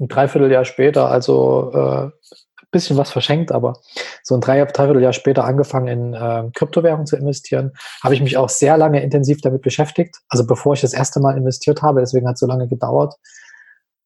[0.00, 2.34] ein Dreivierteljahr später, also äh,
[2.70, 3.80] bisschen was verschenkt, aber
[4.22, 7.72] so ein drei, Dreivierteljahr später angefangen in äh, Kryptowährungen zu investieren.
[8.02, 10.16] Habe ich mich auch sehr lange intensiv damit beschäftigt.
[10.28, 13.14] Also bevor ich das erste Mal investiert habe, deswegen hat es so lange gedauert.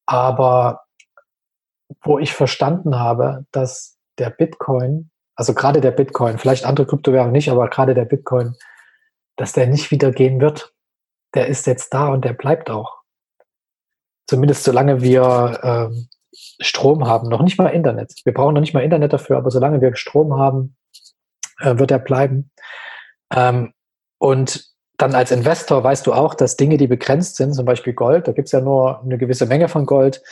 [0.06, 0.82] Aber
[2.02, 7.50] wo ich verstanden habe, dass der Bitcoin, also gerade der Bitcoin, vielleicht andere Kryptowährungen nicht,
[7.50, 8.56] aber gerade der Bitcoin,
[9.36, 10.72] dass der nicht wieder gehen wird.
[11.34, 12.98] Der ist jetzt da und der bleibt auch.
[14.28, 16.08] Zumindest solange wir ähm,
[16.60, 18.14] Strom haben, noch nicht mal Internet.
[18.24, 20.76] Wir brauchen noch nicht mal Internet dafür, aber solange wir Strom haben,
[21.60, 22.50] äh, wird er bleiben.
[23.34, 23.72] Ähm,
[24.18, 24.64] und
[24.96, 28.32] dann als Investor weißt du auch, dass Dinge, die begrenzt sind, zum Beispiel Gold, da
[28.32, 30.22] gibt es ja nur eine gewisse Menge von Gold,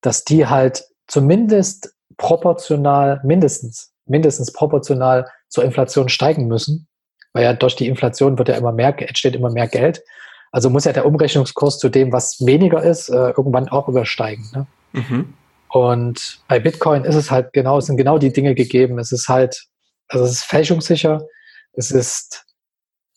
[0.00, 6.88] dass die halt zumindest proportional, mindestens, mindestens proportional zur Inflation steigen müssen.
[7.32, 10.02] Weil ja durch die Inflation wird ja immer mehr, entsteht immer mehr Geld.
[10.50, 14.50] Also muss ja der Umrechnungskurs zu dem, was weniger ist, äh, irgendwann auch übersteigen.
[14.52, 14.66] Ne?
[14.92, 15.34] Mhm.
[15.72, 18.98] Und bei Bitcoin ist es halt genau, es sind genau die Dinge gegeben.
[18.98, 19.66] Es ist halt,
[20.08, 21.26] also es ist fälschungssicher,
[21.74, 22.46] es ist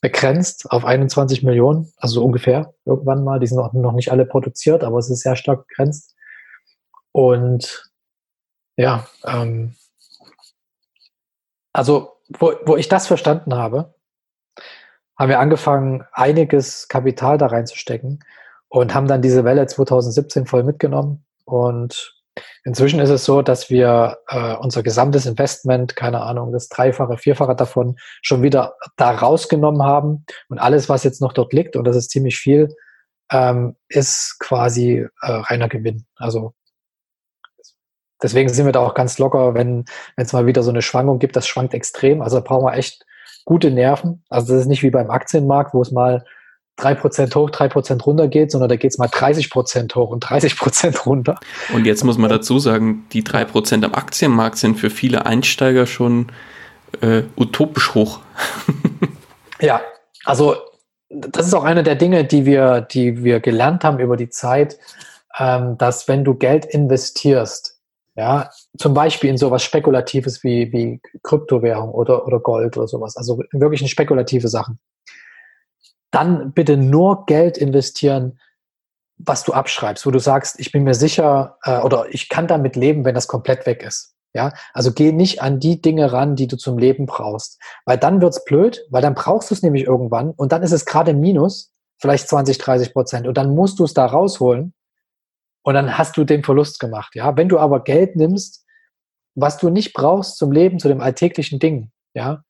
[0.01, 3.39] begrenzt auf 21 Millionen, also so ungefähr irgendwann mal.
[3.39, 6.15] Die sind noch, noch nicht alle produziert, aber es ist sehr stark begrenzt.
[7.11, 7.89] Und
[8.77, 9.75] ja, ähm,
[11.73, 13.95] also wo, wo ich das verstanden habe,
[15.17, 18.23] haben wir angefangen, einiges Kapital da reinzustecken
[18.67, 21.25] und haben dann diese Welle 2017 voll mitgenommen.
[21.45, 22.22] Und
[22.63, 27.56] inzwischen ist es so, dass wir äh, unser gesamtes Investment, keine Ahnung, das Dreifache, Vierfache
[27.56, 30.26] davon schon wieder da rausgenommen haben.
[30.50, 32.69] Und alles, was jetzt noch dort liegt, und das ist ziemlich viel,
[33.32, 36.06] ähm, ist quasi äh, reiner Gewinn.
[36.15, 36.54] Also
[38.22, 41.36] deswegen sind wir da auch ganz locker, wenn es mal wieder so eine Schwankung gibt,
[41.36, 42.22] das schwankt extrem.
[42.22, 43.06] Also da brauchen wir echt
[43.46, 44.24] gute Nerven.
[44.30, 46.26] Also das ist nicht wie beim Aktienmarkt, wo es mal
[46.75, 50.09] drei Prozent hoch, drei Prozent runter geht, sondern da geht es mal 30 Prozent hoch
[50.09, 51.39] und 30 Prozent runter.
[51.73, 55.86] Und jetzt muss man dazu sagen, die drei Prozent am Aktienmarkt sind für viele Einsteiger
[55.86, 56.27] schon
[57.01, 58.19] äh, utopisch hoch.
[59.62, 59.81] ja,
[60.25, 60.55] also
[61.09, 64.79] das ist auch eine der Dinge, die wir, die wir gelernt haben über die Zeit,
[65.38, 67.79] ähm, dass wenn du Geld investierst,
[68.15, 73.17] ja, zum Beispiel in sowas Spekulatives wie, wie Kryptowährung oder, oder Gold oder sowas.
[73.17, 74.79] Also wirklich eine spekulative Sachen.
[76.13, 78.39] Dann bitte nur Geld investieren,
[79.17, 82.76] was du abschreibst, wo du sagst, ich bin mir sicher äh, oder ich kann damit
[82.76, 84.13] leben, wenn das komplett weg ist.
[84.36, 88.21] Ja, also geh nicht an die Dinge ran, die du zum Leben brauchst, weil dann
[88.21, 91.71] wird's blöd, weil dann brauchst du es nämlich irgendwann und dann ist es gerade Minus,
[91.99, 94.73] vielleicht 20, 30 Prozent und dann musst du es da rausholen
[95.63, 97.15] und dann hast du den Verlust gemacht.
[97.15, 98.65] Ja, wenn du aber Geld nimmst,
[99.36, 102.43] was du nicht brauchst zum Leben, zu dem alltäglichen Ding, ja,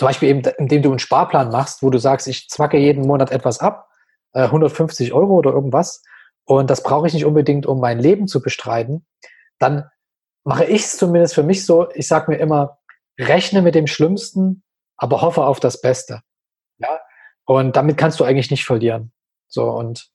[0.00, 3.32] zum Beispiel eben, indem du einen Sparplan machst, wo du sagst, ich zwacke jeden Monat
[3.32, 3.90] etwas ab,
[4.32, 6.02] äh, 150 Euro oder irgendwas,
[6.44, 9.04] und das brauche ich nicht unbedingt, um mein Leben zu bestreiten,
[9.58, 9.90] dann
[10.42, 12.78] mache ich es zumindest für mich so, ich sage mir immer,
[13.18, 14.62] rechne mit dem Schlimmsten,
[14.96, 16.22] aber hoffe auf das Beste.
[16.78, 17.00] Ja,
[17.44, 19.12] und damit kannst du eigentlich nicht verlieren.
[19.48, 20.08] So, und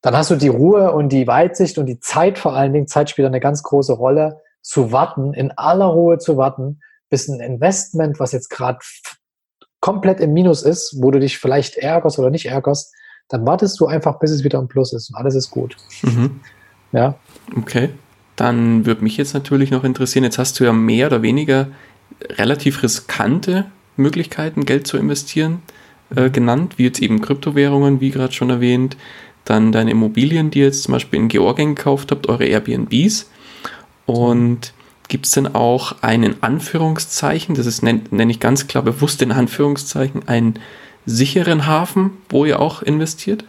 [0.00, 2.86] dann hast du die Ruhe und die Weitsicht und die Zeit vor allen Dingen.
[2.86, 7.40] Zeit spielt eine ganz große Rolle, zu warten, in aller Ruhe zu warten, bis ein
[7.40, 8.78] Investment, was jetzt gerade
[9.80, 12.92] komplett im Minus ist, wo du dich vielleicht ärgerst oder nicht ärgerst,
[13.28, 15.76] dann wartest du einfach, bis es wieder im Plus ist und alles ist gut.
[16.02, 16.40] Mhm.
[16.92, 17.14] Ja.
[17.56, 17.90] Okay.
[18.36, 21.68] Dann würde mich jetzt natürlich noch interessieren, jetzt hast du ja mehr oder weniger
[22.30, 23.66] relativ riskante
[23.96, 25.62] Möglichkeiten, Geld zu investieren,
[26.14, 28.96] äh, genannt, wie jetzt eben Kryptowährungen, wie gerade schon erwähnt,
[29.44, 33.30] dann deine Immobilien, die ihr jetzt zum Beispiel in Georgien gekauft habt, eure Airbnbs.
[34.06, 34.72] Und
[35.08, 39.32] gibt es denn auch einen Anführungszeichen, das ist, nenne nenn ich ganz klar bewusst in
[39.32, 40.58] Anführungszeichen, einen
[41.06, 43.44] sicheren Hafen, wo ihr auch investiert?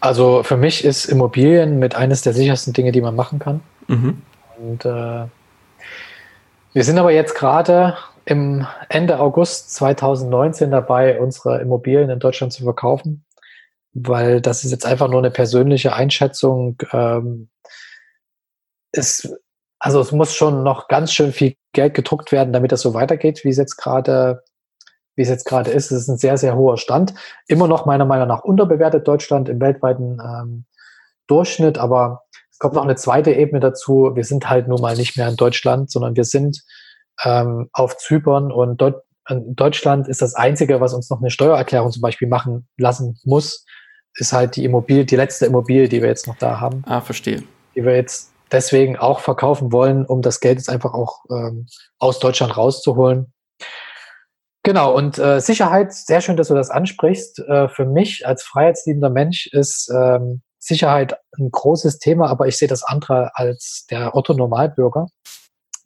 [0.00, 3.60] Also für mich ist Immobilien mit eines der sichersten Dinge, die man machen kann.
[3.86, 4.20] Mhm.
[4.58, 5.26] Und äh,
[6.72, 12.64] wir sind aber jetzt gerade im Ende August 2019 dabei, unsere Immobilien in Deutschland zu
[12.64, 13.24] verkaufen,
[13.92, 16.76] weil das ist jetzt einfach nur eine persönliche Einschätzung.
[16.92, 17.48] Ähm,
[18.92, 19.32] es,
[19.84, 23.44] also es muss schon noch ganz schön viel Geld gedruckt werden, damit das so weitergeht,
[23.44, 24.42] wie es jetzt gerade
[25.14, 25.92] wie es jetzt gerade ist.
[25.92, 27.12] Es ist ein sehr, sehr hoher Stand.
[27.48, 30.64] Immer noch meiner Meinung nach unterbewertet Deutschland im weltweiten ähm,
[31.26, 34.12] Durchschnitt, aber es kommt noch eine zweite Ebene dazu.
[34.14, 36.62] Wir sind halt nun mal nicht mehr in Deutschland, sondern wir sind
[37.22, 38.82] ähm, auf Zypern und
[39.28, 43.66] in Deutschland ist das Einzige, was uns noch eine Steuererklärung zum Beispiel machen lassen muss,
[44.14, 46.82] ist halt die Immobilie, die letzte Immobilie, die wir jetzt noch da haben.
[46.86, 47.42] Ah, verstehe.
[47.76, 51.66] Die wir jetzt deswegen auch verkaufen wollen, um das Geld jetzt einfach auch ähm,
[51.98, 53.32] aus Deutschland rauszuholen.
[54.62, 57.40] Genau, und äh, Sicherheit, sehr schön, dass du das ansprichst.
[57.40, 62.68] Äh, für mich als freiheitsliebender Mensch ist ähm, Sicherheit ein großes Thema, aber ich sehe
[62.68, 65.08] das andere als der Otto Normalbürger.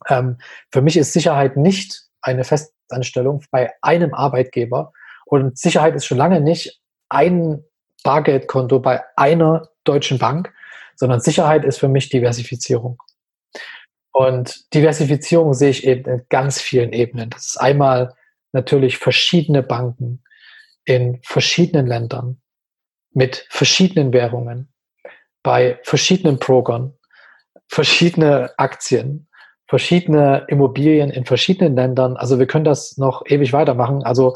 [0.07, 0.37] Ähm,
[0.71, 4.93] für mich ist Sicherheit nicht eine Festanstellung bei einem Arbeitgeber
[5.25, 7.63] und Sicherheit ist schon lange nicht ein
[8.03, 10.53] Bargeldkonto bei einer deutschen Bank,
[10.99, 13.01] sondern Sicherheit ist für mich Diversifizierung.
[14.11, 17.29] Und Diversifizierung sehe ich eben in ganz vielen Ebenen.
[17.29, 18.13] Das ist einmal
[18.51, 20.23] natürlich verschiedene Banken
[20.83, 22.41] in verschiedenen Ländern
[23.11, 24.73] mit verschiedenen Währungen,
[25.41, 26.93] bei verschiedenen Brokern,
[27.69, 29.29] verschiedene Aktien,
[29.67, 32.17] verschiedene Immobilien in verschiedenen Ländern.
[32.17, 34.03] Also wir können das noch ewig weitermachen.
[34.03, 34.35] Also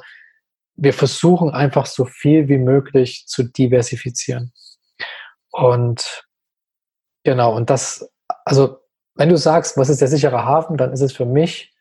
[0.75, 4.53] wir versuchen einfach so viel wie möglich zu diversifizieren.
[5.51, 6.23] Und
[7.23, 8.09] genau, und das,
[8.45, 8.79] also
[9.15, 11.73] wenn du sagst, was ist der sichere Hafen, dann ist es für mich,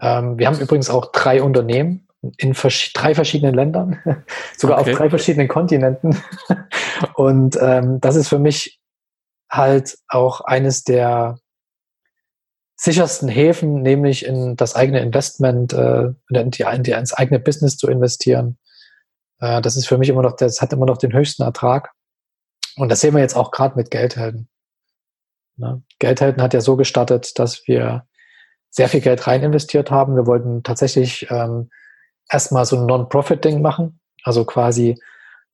[0.00, 4.00] ähm, wir haben übrigens auch drei Unternehmen in vers drei verschiedenen Ländern,
[4.56, 4.92] sogar okay.
[4.92, 6.20] auf drei verschiedenen Kontinenten.
[7.14, 8.80] und ähm, das ist für mich
[9.50, 11.38] halt auch eines der
[12.76, 17.76] sichersten Häfen, nämlich in das eigene Investment, äh, in, die, in, die, ins eigene Business
[17.76, 18.58] zu investieren.
[19.40, 21.90] Äh, das ist für mich immer noch, das hat immer noch den höchsten Ertrag.
[22.78, 24.48] Und das sehen wir jetzt auch gerade mit Geldhelden.
[25.56, 25.82] Ne?
[25.98, 28.06] Geldhelden hat ja so gestartet, dass wir
[28.70, 30.14] sehr viel Geld rein investiert haben.
[30.14, 31.70] Wir wollten tatsächlich ähm,
[32.30, 35.00] erstmal so ein Non-Profit-Ding machen, also quasi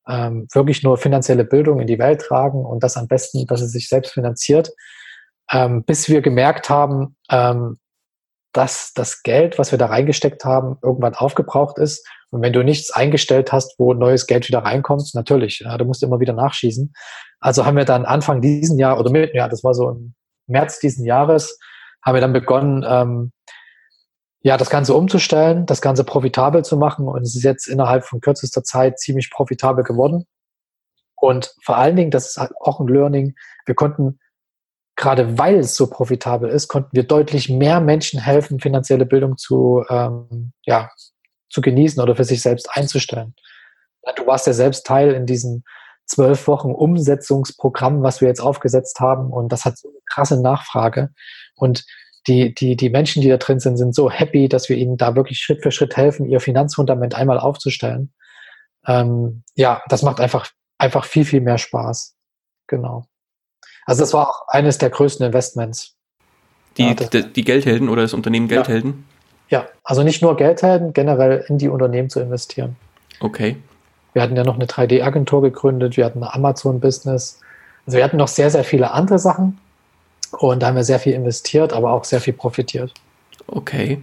[0.07, 3.73] ähm, wirklich nur finanzielle Bildung in die Welt tragen und das am besten, dass es
[3.73, 4.71] sich selbst finanziert
[5.53, 7.79] ähm, bis wir gemerkt haben, ähm,
[8.53, 12.07] dass das Geld, was wir da reingesteckt haben, irgendwann aufgebraucht ist.
[12.35, 16.03] Und wenn du nichts eingestellt hast, wo neues Geld wieder reinkommt, natürlich, ja, du musst
[16.03, 16.93] immer wieder nachschießen.
[17.39, 20.15] Also haben wir dann Anfang diesen Jahr oder mit, ja, das war so im
[20.49, 21.61] März diesen Jahres,
[22.03, 23.31] haben wir dann begonnen, ähm,
[24.41, 27.07] ja, das Ganze umzustellen, das Ganze profitabel zu machen.
[27.07, 30.25] Und es ist jetzt innerhalb von kürzester Zeit ziemlich profitabel geworden.
[31.15, 34.19] Und vor allen Dingen, das ist halt auch ein Learning, wir konnten
[34.97, 39.85] gerade weil es so profitabel ist, konnten wir deutlich mehr Menschen helfen, finanzielle Bildung zu,
[39.89, 40.91] ähm, ja,
[41.51, 43.35] zu genießen oder für sich selbst einzustellen.
[44.17, 45.65] Du warst ja selbst Teil in diesem
[46.07, 49.31] zwölf Wochen Umsetzungsprogramm, was wir jetzt aufgesetzt haben.
[49.31, 51.11] Und das hat so eine krasse Nachfrage.
[51.55, 51.85] Und
[52.27, 55.15] die, die, die Menschen, die da drin sind, sind so happy, dass wir ihnen da
[55.15, 58.13] wirklich Schritt für Schritt helfen, ihr Finanzfundament einmal aufzustellen.
[58.87, 62.15] Ähm, ja, das macht einfach, einfach viel, viel mehr Spaß.
[62.67, 63.07] Genau.
[63.87, 65.97] Also das war auch eines der größten Investments.
[66.79, 69.05] Die, die, die Geldhelden oder das Unternehmen Geldhelden?
[69.49, 69.67] Ja.
[69.85, 72.77] also nicht nur Geldhelden, generell in die Unternehmen zu investieren.
[73.21, 73.57] Okay.
[74.13, 77.41] Wir hatten ja noch eine 3D-Agentur gegründet, wir hatten ein Amazon-Business.
[77.87, 79.59] Also wir hatten noch sehr, sehr viele andere Sachen
[80.31, 82.93] und da haben wir sehr viel investiert, aber auch sehr viel profitiert.
[83.47, 84.01] Okay.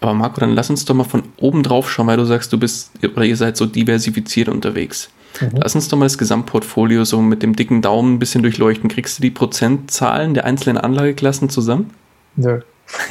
[0.00, 2.58] Aber Marco, dann lass uns doch mal von oben drauf schauen, weil du sagst, du
[2.58, 5.10] bist oder ihr seid so diversifiziert unterwegs.
[5.40, 5.50] Mhm.
[5.54, 8.88] Lass uns doch mal das Gesamtportfolio so mit dem dicken Daumen ein bisschen durchleuchten.
[8.88, 11.92] Kriegst du die Prozentzahlen der einzelnen Anlageklassen zusammen?
[12.36, 12.60] Nö.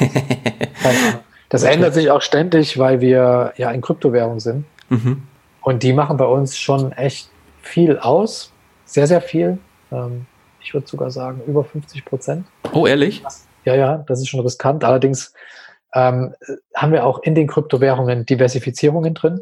[1.48, 1.74] das okay.
[1.74, 4.64] ändert sich auch ständig, weil wir ja in Kryptowährung sind.
[4.88, 5.22] Mhm.
[5.62, 7.30] Und die machen bei uns schon echt
[7.62, 8.52] viel aus.
[8.84, 9.58] Sehr, sehr viel.
[9.90, 10.26] Ähm,
[10.60, 12.46] ich würde sogar sagen, über 50 Prozent.
[12.72, 13.22] Oh, ehrlich?
[13.64, 14.84] Ja, ja, das ist schon riskant.
[14.84, 15.32] Allerdings
[15.94, 16.34] ähm,
[16.74, 19.40] haben wir auch in den Kryptowährungen Diversifizierungen drin.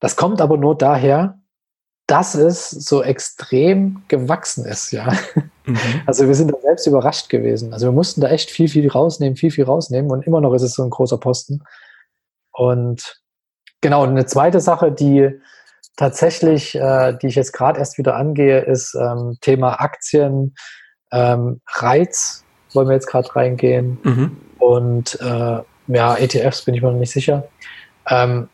[0.00, 1.38] Das kommt aber nur daher,
[2.06, 5.12] dass es so extrem gewachsen ist, ja.
[5.64, 5.78] Mhm.
[6.06, 7.72] Also wir sind da selbst überrascht gewesen.
[7.72, 10.62] Also wir mussten da echt viel, viel rausnehmen, viel, viel rausnehmen und immer noch ist
[10.62, 11.62] es so ein großer Posten.
[12.52, 13.20] Und
[13.80, 15.30] genau, eine zweite Sache, die
[15.96, 20.54] tatsächlich, äh, die ich jetzt gerade erst wieder angehe, ist ähm, Thema Aktien,
[21.12, 23.98] ähm, Reiz, wollen wir jetzt gerade reingehen.
[24.02, 24.36] Mhm.
[24.58, 27.48] Und äh, ja, ETFs bin ich mir noch nicht sicher.
[28.08, 28.48] Ähm,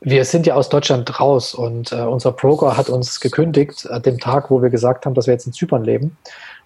[0.00, 4.18] wir sind ja aus Deutschland raus und äh, unser Broker hat uns gekündigt an dem
[4.18, 6.16] Tag, wo wir gesagt haben, dass wir jetzt in Zypern leben.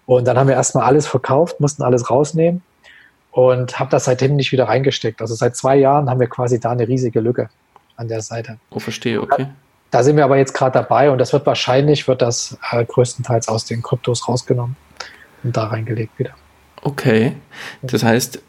[0.05, 2.61] Und dann haben wir erstmal alles verkauft, mussten alles rausnehmen
[3.31, 5.21] und habe das seitdem nicht wieder reingesteckt.
[5.21, 7.49] Also seit zwei Jahren haben wir quasi da eine riesige Lücke
[7.95, 8.57] an der Seite.
[8.71, 9.43] Oh, verstehe, okay.
[9.43, 12.83] Da, da sind wir aber jetzt gerade dabei und das wird wahrscheinlich, wird das äh,
[12.83, 14.75] größtenteils aus den Kryptos rausgenommen
[15.43, 16.31] und da reingelegt wieder.
[16.81, 17.35] Okay,
[17.81, 18.41] das heißt,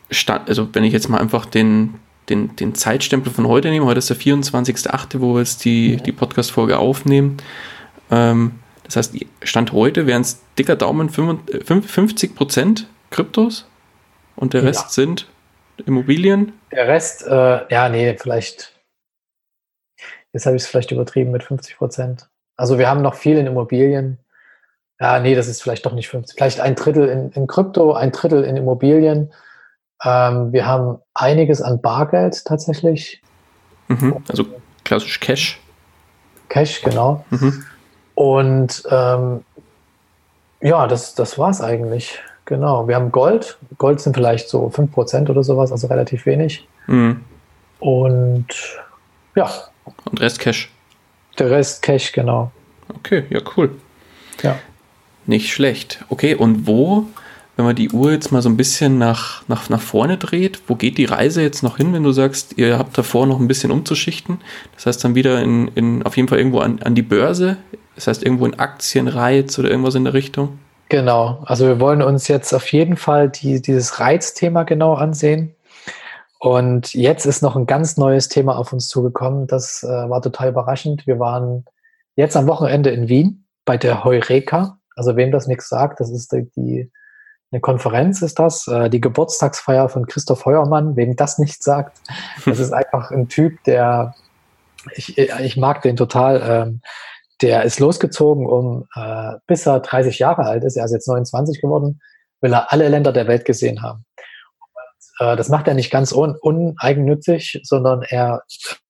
[0.47, 1.95] also wenn ich jetzt mal einfach den,
[2.31, 6.13] den, den Zeitstempel von heute nehme, heute ist der 24.8., wo wir jetzt die, die
[6.13, 7.39] Podcast-Folge aufnehmen.
[8.11, 8.53] Ähm,
[8.85, 13.69] das heißt, Stand heute wären es dicker Daumen 50 Prozent Kryptos
[14.37, 14.89] und der Rest ja.
[14.89, 15.29] sind
[15.87, 16.53] Immobilien.
[16.73, 18.75] Der Rest, äh, ja, nee, vielleicht,
[20.33, 22.29] jetzt habe ich es vielleicht übertrieben mit 50 Prozent.
[22.57, 24.19] Also wir haben noch viel in Immobilien.
[25.01, 26.37] Ja, nee, das ist vielleicht doch nicht 50.
[26.37, 29.33] Vielleicht ein Drittel in, in Krypto, ein Drittel in Immobilien
[30.05, 33.21] ähm, wir haben einiges an Bargeld tatsächlich.
[33.89, 34.45] Mhm, also
[34.85, 35.61] klassisch Cash.
[36.49, 37.25] Cash, genau.
[37.31, 37.65] Mhm.
[38.15, 39.45] Und ähm,
[40.61, 42.19] ja, das, das war es eigentlich.
[42.45, 42.89] Genau.
[42.89, 43.59] Wir haben Gold.
[43.79, 46.67] Gold sind vielleicht so 5% oder sowas, also relativ wenig.
[46.87, 47.25] Mhm.
[47.79, 48.47] Und
[49.35, 49.51] ja.
[50.05, 50.71] Und Rest Cash.
[51.39, 52.51] Der Rest Cash, genau.
[52.97, 53.71] Okay, ja, cool.
[54.43, 54.59] Ja.
[55.27, 56.05] Nicht schlecht.
[56.09, 57.07] Okay, und wo
[57.61, 60.77] wenn man die Uhr jetzt mal so ein bisschen nach, nach, nach vorne dreht, wo
[60.77, 63.71] geht die Reise jetzt noch hin, wenn du sagst, ihr habt davor noch ein bisschen
[63.71, 64.41] umzuschichten?
[64.75, 67.59] Das heißt dann wieder in, in, auf jeden Fall irgendwo an, an die Börse,
[67.97, 70.59] das heißt irgendwo in Aktienreiz oder irgendwas in der Richtung?
[70.89, 75.55] Genau, also wir wollen uns jetzt auf jeden Fall die, dieses Reizthema genau ansehen.
[76.39, 79.49] Und jetzt ist noch ein ganz neues Thema auf uns zugekommen.
[79.49, 81.07] Das äh, war total überraschend.
[81.07, 81.67] Wir waren
[82.17, 84.79] jetzt am Wochenende in Wien bei der Heureka.
[84.97, 86.91] Also wem das nichts sagt, das ist die,
[87.53, 91.99] eine Konferenz ist das, äh, die Geburtstagsfeier von Christoph Heuermann, wem das nicht sagt.
[92.47, 94.15] Das ist einfach ein Typ, der,
[94.95, 96.81] ich, ich mag den total, ähm,
[97.43, 101.61] der ist losgezogen, um, äh, bis er 30 Jahre alt ist, er ist jetzt 29
[101.61, 102.01] geworden,
[102.41, 104.05] will er alle Länder der Welt gesehen haben.
[105.19, 108.43] Und, äh, das macht er nicht ganz un uneigennützig, sondern er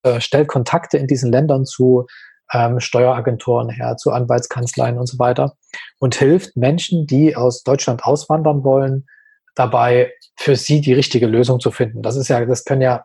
[0.02, 2.06] äh, stellt Kontakte in diesen Ländern zu
[2.53, 5.55] ähm, Steueragenturen her, zu Anwaltskanzleien und so weiter
[5.98, 9.07] und hilft Menschen, die aus Deutschland auswandern wollen,
[9.55, 12.03] dabei für sie die richtige Lösung zu finden.
[12.03, 13.05] Das ist ja, das können ja,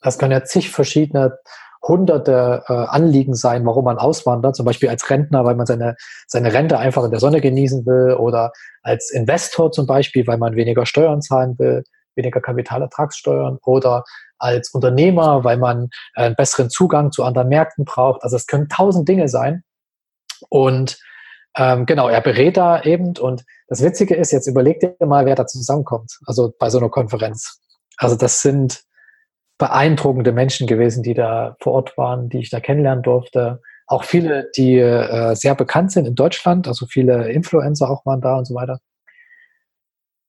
[0.00, 1.38] das können ja zig verschiedene
[1.86, 5.96] hunderte äh, Anliegen sein, warum man auswandert, zum Beispiel als Rentner, weil man seine,
[6.28, 10.54] seine Rente einfach in der Sonne genießen will oder als Investor zum Beispiel, weil man
[10.54, 11.82] weniger Steuern zahlen will,
[12.14, 14.04] weniger Kapitalertragssteuern oder
[14.42, 18.22] als Unternehmer, weil man äh, einen besseren Zugang zu anderen Märkten braucht.
[18.22, 19.62] Also es können tausend Dinge sein.
[20.48, 20.98] Und
[21.56, 23.16] ähm, genau, er berät da eben.
[23.18, 26.18] Und das Witzige ist, jetzt überleg dir mal, wer da zusammenkommt.
[26.26, 27.60] Also bei so einer Konferenz.
[27.98, 28.82] Also das sind
[29.58, 33.60] beeindruckende Menschen gewesen, die da vor Ort waren, die ich da kennenlernen durfte.
[33.86, 38.38] Auch viele, die äh, sehr bekannt sind in Deutschland, also viele Influencer auch waren da
[38.38, 38.80] und so weiter.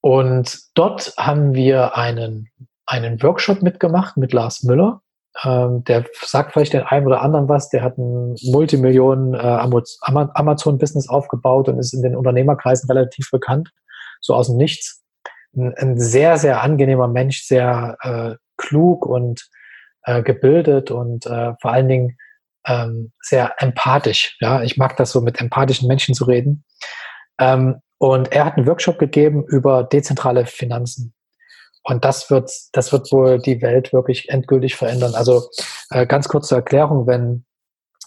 [0.01, 2.49] Und dort haben wir einen
[2.85, 5.01] einen Workshop mitgemacht mit Lars Müller.
[5.43, 7.69] Ähm, der sagt vielleicht den einen oder anderen was.
[7.69, 13.69] Der hat ein Multimillionen äh, Amazon-Business aufgebaut und ist in den Unternehmerkreisen relativ bekannt,
[14.21, 15.01] so aus dem Nichts.
[15.55, 19.49] Ein, ein sehr, sehr angenehmer Mensch, sehr äh, klug und
[20.03, 22.17] äh, gebildet und äh, vor allen Dingen
[22.65, 24.37] ähm, sehr empathisch.
[24.39, 26.63] Ja, ich mag das so, mit empathischen Menschen zu reden.
[27.39, 31.13] Ähm, und er hat einen Workshop gegeben über dezentrale Finanzen.
[31.83, 35.15] Und das wird, das wird wohl die Welt wirklich endgültig verändern.
[35.15, 35.49] Also
[35.89, 37.45] äh, ganz kurze Erklärung, wenn,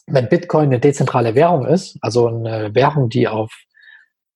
[0.06, 3.52] wenn Bitcoin eine dezentrale Währung ist, also eine Währung, die auf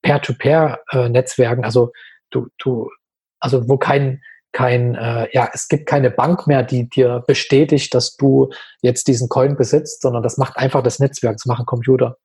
[0.02, 1.92] Peer-to-Peer-Netzwerken, also
[2.30, 2.90] du, du,
[3.38, 4.22] also wo kein,
[4.52, 8.50] kein, äh, ja, es gibt keine Bank mehr, die dir bestätigt, dass du
[8.82, 12.18] jetzt diesen Coin besitzt, sondern das macht einfach das Netzwerk, das machen Computer.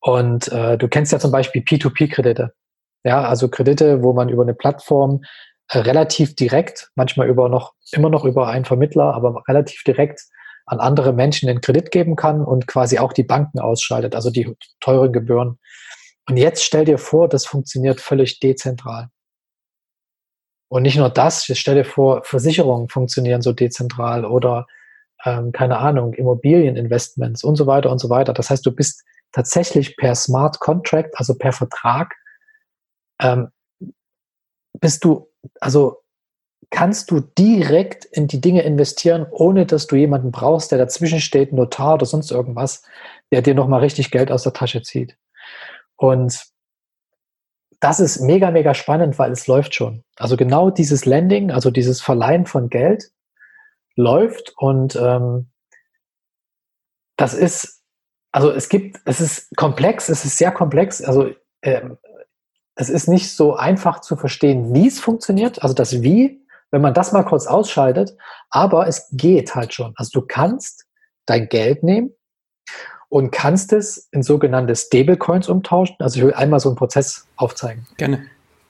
[0.00, 2.52] Und äh, du kennst ja zum Beispiel P2P-Kredite.
[3.04, 5.22] Ja, also Kredite, wo man über eine Plattform
[5.70, 10.22] relativ direkt, manchmal über noch, immer noch über einen Vermittler, aber relativ direkt
[10.66, 14.54] an andere Menschen den Kredit geben kann und quasi auch die Banken ausschaltet, also die
[14.80, 15.58] teuren Gebühren.
[16.28, 19.08] Und jetzt stell dir vor, das funktioniert völlig dezentral.
[20.70, 24.66] Und nicht nur das, ich stelle vor, Versicherungen funktionieren so dezentral oder
[25.24, 28.34] ähm, keine Ahnung, Immobilieninvestments und so weiter und so weiter.
[28.34, 32.14] Das heißt, du bist tatsächlich per Smart Contract, also per Vertrag,
[33.20, 33.48] ähm,
[34.80, 35.27] bist du,
[35.60, 36.02] also
[36.70, 41.52] kannst du direkt in die Dinge investieren, ohne dass du jemanden brauchst, der dazwischen steht,
[41.52, 42.82] Notar oder sonst irgendwas,
[43.32, 45.16] der dir nochmal richtig Geld aus der Tasche zieht.
[45.96, 46.46] Und
[47.80, 50.04] das ist mega, mega spannend, weil es läuft schon.
[50.16, 53.10] Also genau dieses Lending, also dieses Verleihen von Geld
[53.94, 55.50] läuft und ähm,
[57.16, 57.82] das ist,
[58.32, 61.32] also es gibt, es ist komplex, es ist sehr komplex, also
[61.62, 61.98] ähm,
[62.78, 66.94] es ist nicht so einfach zu verstehen, wie es funktioniert, also das Wie, wenn man
[66.94, 68.16] das mal kurz ausschaltet,
[68.50, 69.94] aber es geht halt schon.
[69.96, 70.86] Also du kannst
[71.26, 72.14] dein Geld nehmen
[73.08, 75.96] und kannst es in sogenannte Stablecoins umtauschen.
[75.98, 77.84] Also ich will einmal so einen Prozess aufzeigen.
[77.96, 78.26] Gerne.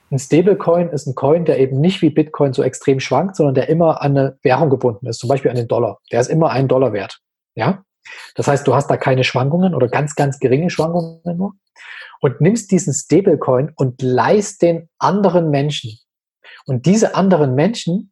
[0.09, 3.69] Ein Stablecoin ist ein Coin, der eben nicht wie Bitcoin so extrem schwankt, sondern der
[3.69, 5.99] immer an eine Währung gebunden ist, zum Beispiel an den Dollar.
[6.11, 7.19] Der ist immer ein Dollar wert.
[7.53, 7.83] Ja?
[8.33, 11.53] Das heißt, du hast da keine Schwankungen oder ganz, ganz geringe Schwankungen nur
[12.19, 15.97] und nimmst diesen Stablecoin und leist den anderen Menschen.
[16.65, 18.11] Und diese anderen Menschen,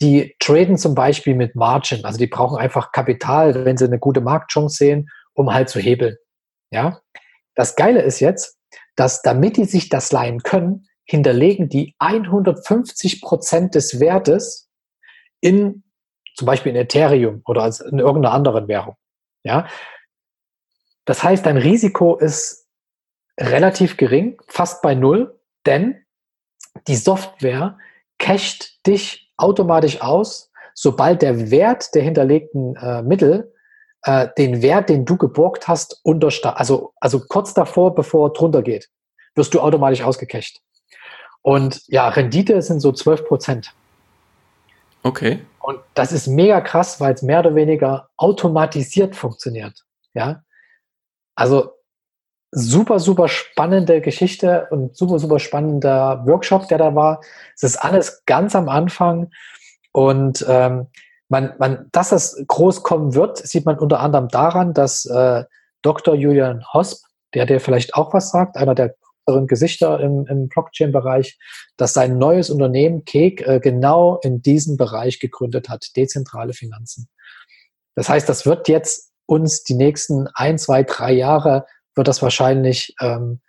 [0.00, 4.20] die traden zum Beispiel mit Margin, also die brauchen einfach Kapital, wenn sie eine gute
[4.20, 6.16] Marktchance sehen, um halt zu hebeln.
[6.70, 7.00] Ja?
[7.54, 8.58] Das Geile ist jetzt,
[8.96, 14.68] dass damit die sich das leihen können, hinterlegen die 150 Prozent des Wertes
[15.40, 15.84] in
[16.34, 18.96] zum Beispiel in Ethereum oder in irgendeiner anderen Währung.
[19.44, 19.68] Ja?
[21.04, 22.63] Das heißt, dein Risiko ist
[23.38, 26.04] relativ gering, fast bei null, denn
[26.86, 27.78] die Software
[28.18, 33.52] cacht dich automatisch aus, sobald der Wert der hinterlegten äh, Mittel
[34.02, 38.62] äh, den Wert, den du geborgt hast, untersta also, also kurz davor, bevor er drunter
[38.62, 38.90] geht,
[39.34, 40.60] wirst du automatisch ausgecached.
[41.42, 43.72] Und ja, Rendite sind so 12 Prozent.
[45.02, 45.40] Okay.
[45.60, 49.84] Und das ist mega krass, weil es mehr oder weniger automatisiert funktioniert.
[50.14, 50.42] Ja.
[51.34, 51.72] Also
[52.54, 57.20] super, super spannende Geschichte und super, super spannender Workshop, der da war.
[57.56, 59.30] Es ist alles ganz am Anfang
[59.92, 60.86] und ähm,
[61.28, 65.44] man, man, dass das groß kommen wird, sieht man unter anderem daran, dass äh,
[65.82, 66.14] Dr.
[66.14, 68.94] Julian Hosp, der dir vielleicht auch was sagt, einer der
[69.26, 71.38] Gesichter im, im Blockchain-Bereich,
[71.76, 77.08] dass sein neues Unternehmen Cake äh, genau in diesem Bereich gegründet hat, dezentrale Finanzen.
[77.94, 81.64] Das heißt, das wird jetzt uns die nächsten ein, zwei, drei Jahre
[81.94, 83.40] wird das wahrscheinlich ähm,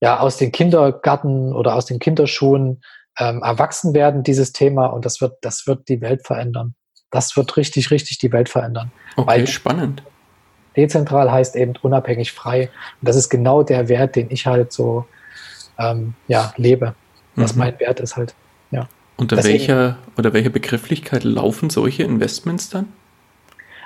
[0.00, 2.82] ja aus den Kindergarten oder aus den Kinderschuhen
[3.18, 6.74] ähm, erwachsen werden, dieses Thema, und das wird, das wird die Welt verändern.
[7.10, 8.92] Das wird richtig, richtig die Welt verändern.
[9.16, 10.02] Okay, Weil spannend.
[10.76, 12.70] Dezentral heißt eben unabhängig frei.
[13.00, 15.06] Und das ist genau der Wert, den ich halt so
[15.78, 16.94] ähm, ja, lebe.
[17.34, 17.58] Was mhm.
[17.60, 18.34] mein Wert ist halt.
[18.70, 18.88] Ja.
[19.16, 22.86] Unter Deswegen, welcher oder welcher Begrifflichkeit laufen solche Investments dann?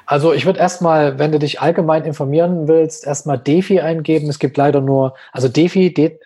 [0.07, 4.29] Also ich würde erstmal, wenn du dich allgemein informieren willst, erstmal DeFi eingeben.
[4.29, 6.19] Es gibt leider nur, also DeFi, De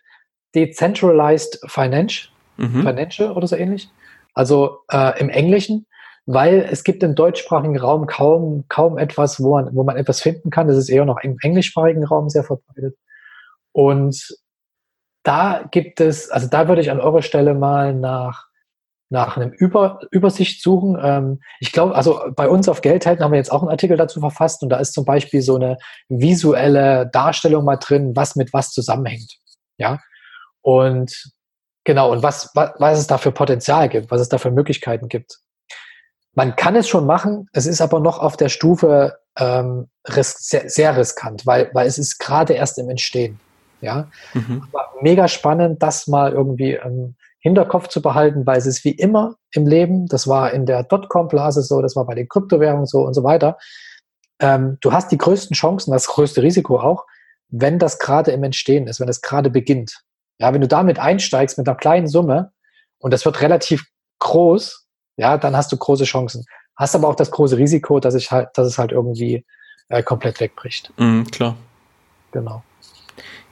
[0.55, 2.83] Decentralized Finance, mhm.
[2.83, 3.89] Financial oder so ähnlich.
[4.35, 5.87] Also äh, im Englischen,
[6.27, 10.51] weil es gibt im deutschsprachigen Raum kaum, kaum etwas, wo man, wo man etwas finden
[10.51, 10.69] kann.
[10.69, 12.97] Das ist eher noch im englischsprachigen Raum sehr verbreitet.
[13.73, 14.37] Und
[15.23, 18.48] da gibt es, also da würde ich an eurer Stelle mal nach
[19.11, 20.99] nach einem Über Übersicht suchen.
[21.03, 24.21] Ähm, ich glaube, also bei uns auf Geldhelden haben wir jetzt auch einen Artikel dazu
[24.21, 25.79] verfasst und da ist zum Beispiel so eine
[26.09, 29.39] visuelle Darstellung mal drin, was mit was zusammenhängt.
[29.79, 29.99] Ja.
[30.61, 31.33] Und
[31.85, 35.09] genau, und was, was, was es da für Potenzial gibt, was es da für Möglichkeiten
[35.09, 35.39] gibt.
[36.35, 40.69] Man kann es schon machen, es ist aber noch auf der Stufe ähm, ris sehr,
[40.69, 43.41] sehr riskant, weil, weil es ist gerade erst im Entstehen.
[43.81, 44.67] Ja, mhm.
[44.73, 49.37] aber mega spannend, das mal irgendwie ähm, Hinterkopf zu behalten, weil es ist wie immer
[49.53, 53.15] im Leben, das war in der Dotcom-Blase so, das war bei den Kryptowährungen so und
[53.15, 53.57] so weiter.
[54.41, 57.05] Ähm, du hast die größten Chancen, das größte Risiko auch,
[57.49, 60.03] wenn das gerade im Entstehen ist, wenn es gerade beginnt.
[60.39, 62.53] Ja, wenn du damit einsteigst mit einer kleinen Summe
[62.99, 63.85] und das wird relativ
[64.21, 64.87] groß,
[65.17, 66.45] ja, dann hast du große Chancen.
[66.77, 69.45] Hast aber auch das große Risiko, dass, ich halt, dass es halt irgendwie
[69.89, 70.93] äh, komplett wegbricht.
[70.97, 71.57] Mm, klar.
[72.31, 72.63] Genau.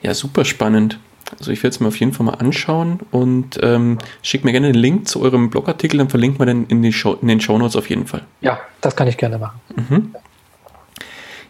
[0.03, 1.01] Ja, super spannend.
[1.39, 4.69] Also ich werde es mir auf jeden Fall mal anschauen und ähm, schickt mir gerne
[4.69, 7.59] den Link zu eurem Blogartikel, dann verlinkt man den in, die Show, in den Show
[7.59, 8.23] Notes auf jeden Fall.
[8.41, 9.61] Ja, das kann ich gerne machen.
[9.75, 10.15] Mhm.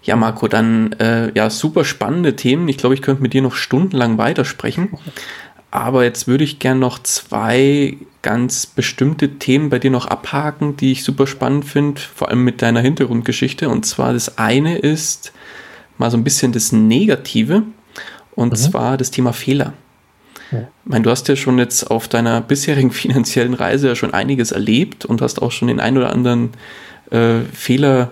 [0.03, 2.69] Ja, Marco, dann äh, ja, super spannende Themen.
[2.69, 4.91] Ich glaube, ich könnte mit dir noch stundenlang weitersprechen.
[5.73, 10.93] Aber jetzt würde ich gerne noch zwei ganz bestimmte Themen bei dir noch abhaken, die
[10.93, 13.69] ich super spannend finde, vor allem mit deiner Hintergrundgeschichte.
[13.69, 15.33] Und zwar das eine ist
[15.99, 17.65] mal so ein bisschen das Negative
[18.37, 18.57] und mhm.
[18.57, 19.73] zwar das Thema Fehler.
[20.53, 20.61] Ja.
[20.61, 24.53] Ich meine, du hast ja schon jetzt auf deiner bisherigen finanziellen Reise ja schon einiges
[24.53, 26.51] erlebt und hast auch schon den ein oder anderen
[27.11, 28.11] äh, Fehler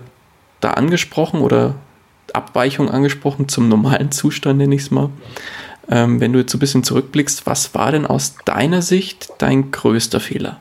[0.60, 1.76] da angesprochen oder
[2.32, 5.10] Abweichung angesprochen zum normalen Zustand, nenne ich es mal.
[5.88, 9.70] Ähm, wenn du jetzt so ein bisschen zurückblickst, was war denn aus deiner Sicht dein
[9.70, 10.60] größter Fehler?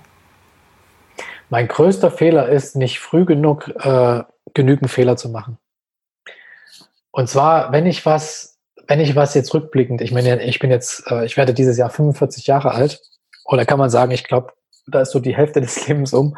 [1.49, 5.57] Mein größter Fehler ist, nicht früh genug äh, genügend Fehler zu machen.
[7.11, 8.52] Und zwar, wenn ich was,
[8.87, 11.89] wenn ich was jetzt rückblickend, ich meine, ich bin jetzt, äh, ich werde dieses Jahr
[11.89, 13.01] 45 Jahre alt,
[13.45, 14.53] oder kann man sagen, ich glaube,
[14.87, 16.35] da ist so die Hälfte des Lebens um.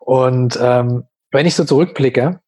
[0.00, 2.40] Und ähm, wenn ich so zurückblicke,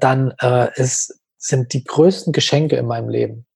[0.00, 3.46] dann äh, ist, sind die größten Geschenke in meinem Leben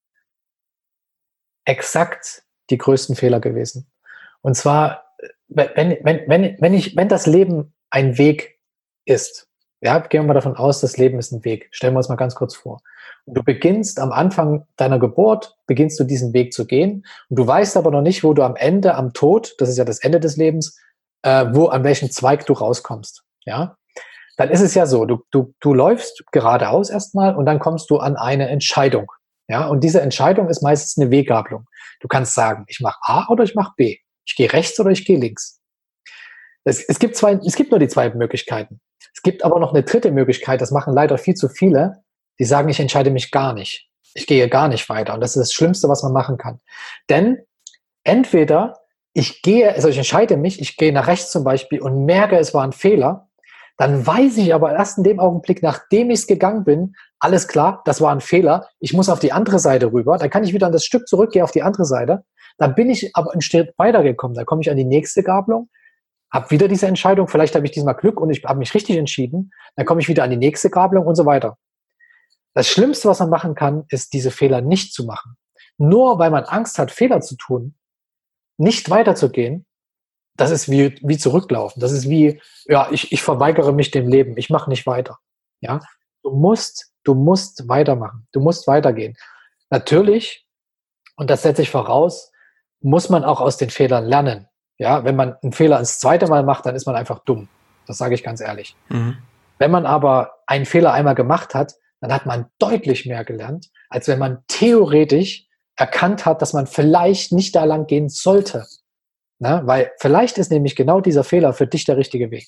[1.64, 3.90] exakt die größten Fehler gewesen.
[4.42, 5.14] Und zwar,
[5.48, 8.58] wenn, wenn, wenn, wenn, ich, wenn das Leben ein Weg
[9.04, 9.48] ist,
[9.80, 11.68] ja, gehen wir mal davon aus, das Leben ist ein Weg.
[11.70, 12.82] Stellen wir uns mal ganz kurz vor.
[13.32, 17.04] Du beginnst am Anfang deiner Geburt, beginnst du diesen Weg zu gehen.
[17.28, 19.84] Und du weißt aber noch nicht, wo du am Ende, am Tod, das ist ja
[19.84, 20.78] das Ende des Lebens,
[21.22, 23.22] äh, wo, an welchem Zweig du rauskommst.
[23.44, 23.76] Ja,
[24.36, 27.98] dann ist es ja so, du, du, du läufst geradeaus erstmal und dann kommst du
[27.98, 29.12] an eine Entscheidung.
[29.48, 31.66] Ja, und diese Entscheidung ist meistens eine Weggabelung.
[32.00, 33.98] Du kannst sagen, ich mache A oder ich mache B.
[34.24, 35.60] Ich gehe rechts oder ich gehe links.
[36.64, 38.80] Es, es, gibt zwei, es gibt nur die zwei Möglichkeiten.
[39.14, 42.02] Es gibt aber noch eine dritte Möglichkeit, das machen leider viel zu viele,
[42.40, 43.88] die sagen, ich entscheide mich gar nicht.
[44.14, 45.14] Ich gehe gar nicht weiter.
[45.14, 46.58] Und das ist das Schlimmste, was man machen kann.
[47.08, 47.38] Denn
[48.02, 48.78] entweder
[49.12, 52.54] ich gehe, also ich entscheide mich, ich gehe nach rechts zum Beispiel und merke, es
[52.54, 53.28] war ein Fehler,
[53.76, 57.82] dann weiß ich aber erst in dem Augenblick, nachdem ich es gegangen bin, alles klar,
[57.84, 60.66] das war ein Fehler, ich muss auf die andere Seite rüber, dann kann ich wieder
[60.66, 62.24] an das Stück zurückgehen auf die andere Seite,
[62.58, 65.68] dann bin ich aber einen Schritt weitergekommen, dann komme ich an die nächste Gabelung,
[66.32, 69.50] habe wieder diese Entscheidung, vielleicht habe ich diesmal Glück und ich habe mich richtig entschieden,
[69.76, 71.56] dann komme ich wieder an die nächste Gabelung und so weiter.
[72.54, 75.36] Das Schlimmste, was man machen kann, ist diese Fehler nicht zu machen.
[75.78, 77.74] Nur weil man Angst hat, Fehler zu tun,
[78.58, 79.66] nicht weiterzugehen,
[80.36, 81.80] das ist wie, wie zurücklaufen.
[81.80, 84.36] Das ist wie, ja, ich, ich verweigere mich dem Leben.
[84.36, 85.18] Ich mache nicht weiter.
[85.60, 85.80] Ja,
[86.22, 88.26] du musst, du musst weitermachen.
[88.32, 89.16] Du musst weitergehen.
[89.68, 90.46] Natürlich,
[91.16, 92.32] und das setze ich voraus,
[92.80, 94.48] muss man auch aus den Fehlern lernen.
[94.78, 97.48] Ja, wenn man einen Fehler ins zweite Mal macht, dann ist man einfach dumm.
[97.86, 98.74] Das sage ich ganz ehrlich.
[98.88, 99.18] Mhm.
[99.58, 104.08] Wenn man aber einen Fehler einmal gemacht hat, dann hat man deutlich mehr gelernt, als
[104.08, 105.46] wenn man theoretisch
[105.76, 108.66] erkannt hat, dass man vielleicht nicht da lang gehen sollte.
[109.38, 112.46] Na, weil vielleicht ist nämlich genau dieser Fehler für dich der richtige Weg.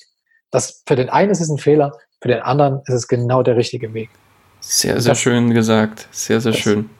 [0.50, 3.57] Das, für den einen ist es ein Fehler, für den anderen ist es genau der
[3.57, 4.11] richtige Weg.
[4.61, 6.09] Sehr, sehr das, schön gesagt.
[6.11, 6.90] Sehr, sehr das, schön.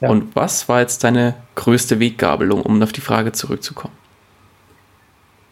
[0.00, 0.10] Ja.
[0.10, 3.94] Und was war jetzt deine größte Weggabelung, um auf die Frage zurückzukommen?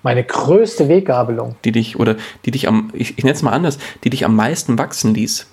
[0.03, 1.57] Meine größte Weggabelung.
[1.65, 4.37] Die dich, oder die dich am, ich, ich nenne es mal anders, die dich am
[4.37, 5.49] meisten wachsen ließ.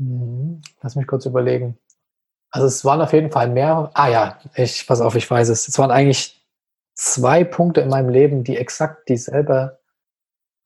[0.00, 1.78] Hm, lass mich kurz überlegen.
[2.50, 3.90] Also es waren auf jeden Fall mehr.
[3.94, 5.68] Ah ja, ich pass auf, ich weiß es.
[5.68, 6.42] Es waren eigentlich
[6.94, 9.78] zwei Punkte in meinem Leben, die exakt dieselbe,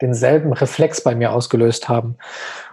[0.00, 2.16] denselben Reflex bei mir ausgelöst haben.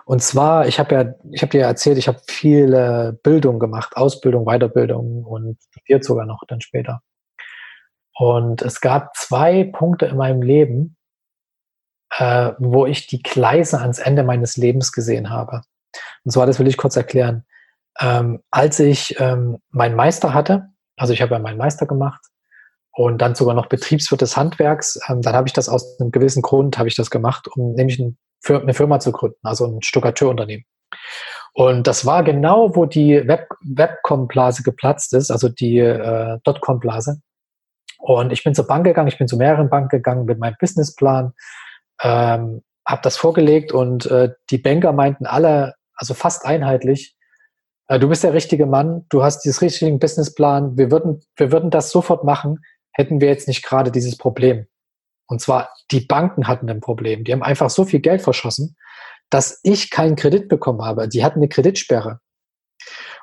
[0.05, 3.97] Und zwar, ich habe ja, ich habe dir ja erzählt, ich habe viele Bildung gemacht,
[3.97, 7.01] Ausbildung, Weiterbildung und studiert sogar noch dann später.
[8.17, 10.95] Und es gab zwei Punkte in meinem Leben,
[12.17, 15.61] äh, wo ich die Gleise ans Ende meines Lebens gesehen habe.
[16.23, 17.45] Und zwar, das will ich kurz erklären.
[17.99, 22.21] Ähm, als ich ähm, meinen Meister hatte, also ich habe ja meinen Meister gemacht
[22.91, 26.41] und dann sogar noch Betriebswirt des Handwerks, ähm, dann habe ich das aus einem gewissen
[26.41, 28.17] Grund habe ich das gemacht, um nämlich ein,
[28.47, 30.65] eine Firma zu gründen, also ein Stuckateurunternehmen.
[31.53, 37.21] Und das war genau, wo die Web, Webcom-Blase geplatzt ist, also die äh, Dotcom-Blase.
[37.97, 41.33] Und ich bin zur Bank gegangen, ich bin zu mehreren Banken gegangen mit meinem Businessplan,
[42.01, 47.15] ähm, habe das vorgelegt und äh, die Banker meinten alle, also fast einheitlich,
[47.87, 51.69] äh, du bist der richtige Mann, du hast dieses richtige Businessplan, wir würden, wir würden
[51.69, 52.57] das sofort machen,
[52.91, 54.65] hätten wir jetzt nicht gerade dieses Problem.
[55.27, 57.23] Und zwar, die Banken hatten ein Problem.
[57.23, 58.75] Die haben einfach so viel Geld verschossen,
[59.29, 61.07] dass ich keinen Kredit bekommen habe.
[61.07, 62.19] Die hatten eine Kreditsperre.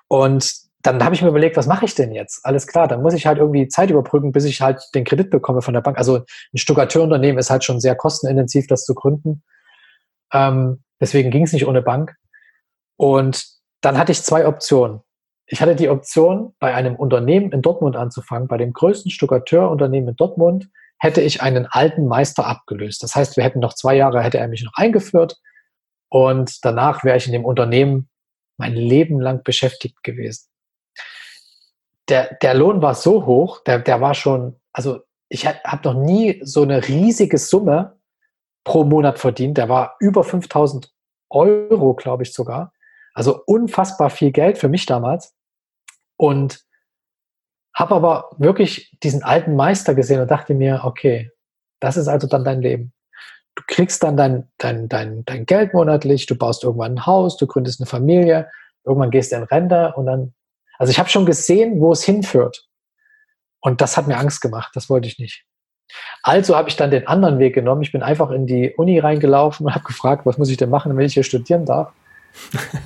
[0.06, 0.50] Und
[0.82, 2.46] dann habe ich mir überlegt, was mache ich denn jetzt?
[2.46, 5.62] Alles klar, dann muss ich halt irgendwie Zeit überbrücken, bis ich halt den Kredit bekomme
[5.62, 5.98] von der Bank.
[5.98, 6.18] Also
[6.54, 9.42] ein Stuckateurunternehmen ist halt schon sehr kostenintensiv, das zu gründen.
[10.32, 12.14] Ähm, deswegen ging es nicht ohne Bank.
[12.98, 13.46] Und
[13.80, 15.00] dann hatte ich zwei Optionen.
[15.46, 20.16] Ich hatte die Option, bei einem Unternehmen in Dortmund anzufangen, bei dem größten Stuckateurunternehmen in
[20.16, 20.68] Dortmund,
[20.98, 23.02] hätte ich einen alten Meister abgelöst.
[23.02, 25.40] Das heißt, wir hätten noch zwei Jahre, hätte er mich noch eingeführt
[26.10, 28.10] und danach wäre ich in dem Unternehmen
[28.58, 30.48] mein Leben lang beschäftigt gewesen.
[32.08, 36.40] Der, der Lohn war so hoch, der, der war schon, also ich habe noch nie
[36.42, 37.98] so eine riesige Summe
[38.64, 39.56] pro Monat verdient.
[39.56, 40.90] Der war über 5000
[41.30, 42.72] Euro, glaube ich sogar.
[43.18, 45.34] Also unfassbar viel Geld für mich damals.
[46.16, 46.60] Und
[47.74, 51.32] habe aber wirklich diesen alten Meister gesehen und dachte mir, okay,
[51.80, 52.92] das ist also dann dein Leben.
[53.56, 57.48] Du kriegst dann dein, dein, dein, dein Geld monatlich, du baust irgendwann ein Haus, du
[57.48, 58.48] gründest eine Familie,
[58.84, 60.32] irgendwann gehst du in Rente und dann,
[60.78, 62.68] also ich habe schon gesehen, wo es hinführt.
[63.60, 65.44] Und das hat mir Angst gemacht, das wollte ich nicht.
[66.22, 67.82] Also habe ich dann den anderen Weg genommen.
[67.82, 70.90] Ich bin einfach in die Uni reingelaufen und habe gefragt, was muss ich denn machen,
[70.90, 71.92] damit ich hier studieren darf.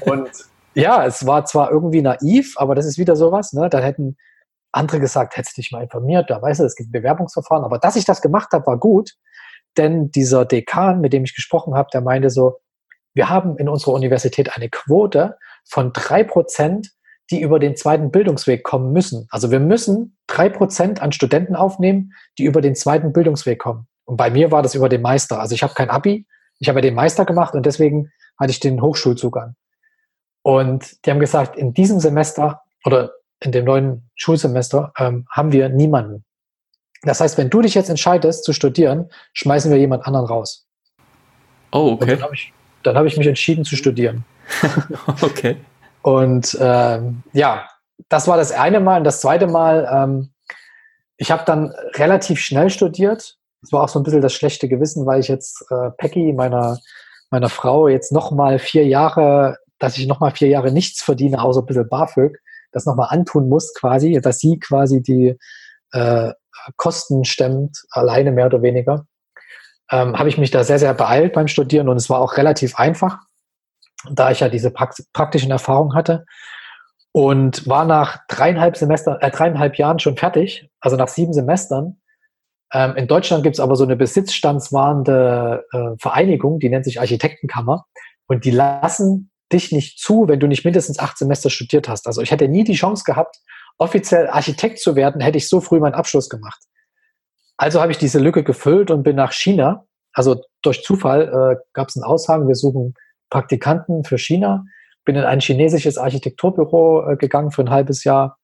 [0.00, 0.30] Und
[0.74, 3.53] ja, es war zwar irgendwie naiv, aber das ist wieder sowas.
[3.53, 3.68] Ne?
[3.68, 4.16] Da hätten
[4.72, 7.64] andere gesagt, hättest dich mal informiert, da weißt du, es gibt Bewerbungsverfahren.
[7.64, 9.12] Aber dass ich das gemacht habe, war gut,
[9.76, 12.59] denn dieser Dekan, mit dem ich gesprochen habe, der meinte so,
[13.14, 15.36] wir haben in unserer Universität eine Quote
[15.68, 16.92] von drei Prozent,
[17.30, 19.26] die über den zweiten Bildungsweg kommen müssen.
[19.30, 23.86] Also wir müssen drei Prozent an Studenten aufnehmen, die über den zweiten Bildungsweg kommen.
[24.05, 25.40] Und bei mir war das über den Meister.
[25.40, 26.26] Also ich habe kein Abi,
[26.59, 29.55] ich habe ja den Meister gemacht und deswegen hatte ich den Hochschulzugang.
[30.43, 35.68] Und die haben gesagt, in diesem Semester oder in dem neuen Schulsemester ähm, haben wir
[35.68, 36.24] niemanden.
[37.03, 40.66] Das heißt, wenn du dich jetzt entscheidest zu studieren, schmeißen wir jemand anderen raus.
[41.72, 42.03] Oh, okay.
[42.03, 42.53] Und dann habe ich,
[42.85, 44.24] hab ich mich entschieden zu studieren.
[45.22, 45.57] okay.
[46.03, 47.68] Und ähm, ja,
[48.09, 48.99] das war das eine Mal.
[48.99, 50.33] Und das zweite Mal, ähm,
[51.16, 53.39] ich habe dann relativ schnell studiert.
[53.61, 56.78] Das war auch so ein bisschen das schlechte Gewissen, weil ich jetzt äh, Peggy, meiner,
[57.33, 61.66] meiner Frau, jetzt nochmal vier Jahre, dass ich nochmal vier Jahre nichts verdiene, außer ein
[61.66, 62.39] bisschen BAföG,
[62.70, 65.37] das nochmal antun muss quasi, dass sie quasi die
[65.93, 66.33] äh,
[66.76, 69.07] Kosten stemmt, alleine mehr oder weniger,
[69.91, 72.76] ähm, habe ich mich da sehr, sehr beeilt beim Studieren und es war auch relativ
[72.76, 73.18] einfach,
[74.11, 76.24] da ich ja diese praktischen Erfahrungen hatte
[77.12, 82.01] und war nach dreieinhalb Semester, äh, dreieinhalb Jahren schon fertig, also nach sieben Semestern.
[82.73, 87.85] Ähm, in Deutschland gibt es aber so eine besitzstandswahrende äh, Vereinigung, die nennt sich Architektenkammer
[88.27, 92.07] und die lassen dich nicht zu, wenn du nicht mindestens acht Semester studiert hast.
[92.07, 93.37] Also ich hätte nie die Chance gehabt,
[93.79, 96.62] offiziell Architekt zu werden, hätte ich so früh meinen Abschluss gemacht.
[97.59, 99.85] Also habe ich diese Lücke gefüllt und bin nach China.
[100.14, 102.95] Also durch Zufall äh, gab es einen Aushang, wir suchen
[103.31, 104.64] Praktikanten für China.
[105.05, 108.39] Bin in ein chinesisches Architekturbüro äh, gegangen für ein halbes Jahr.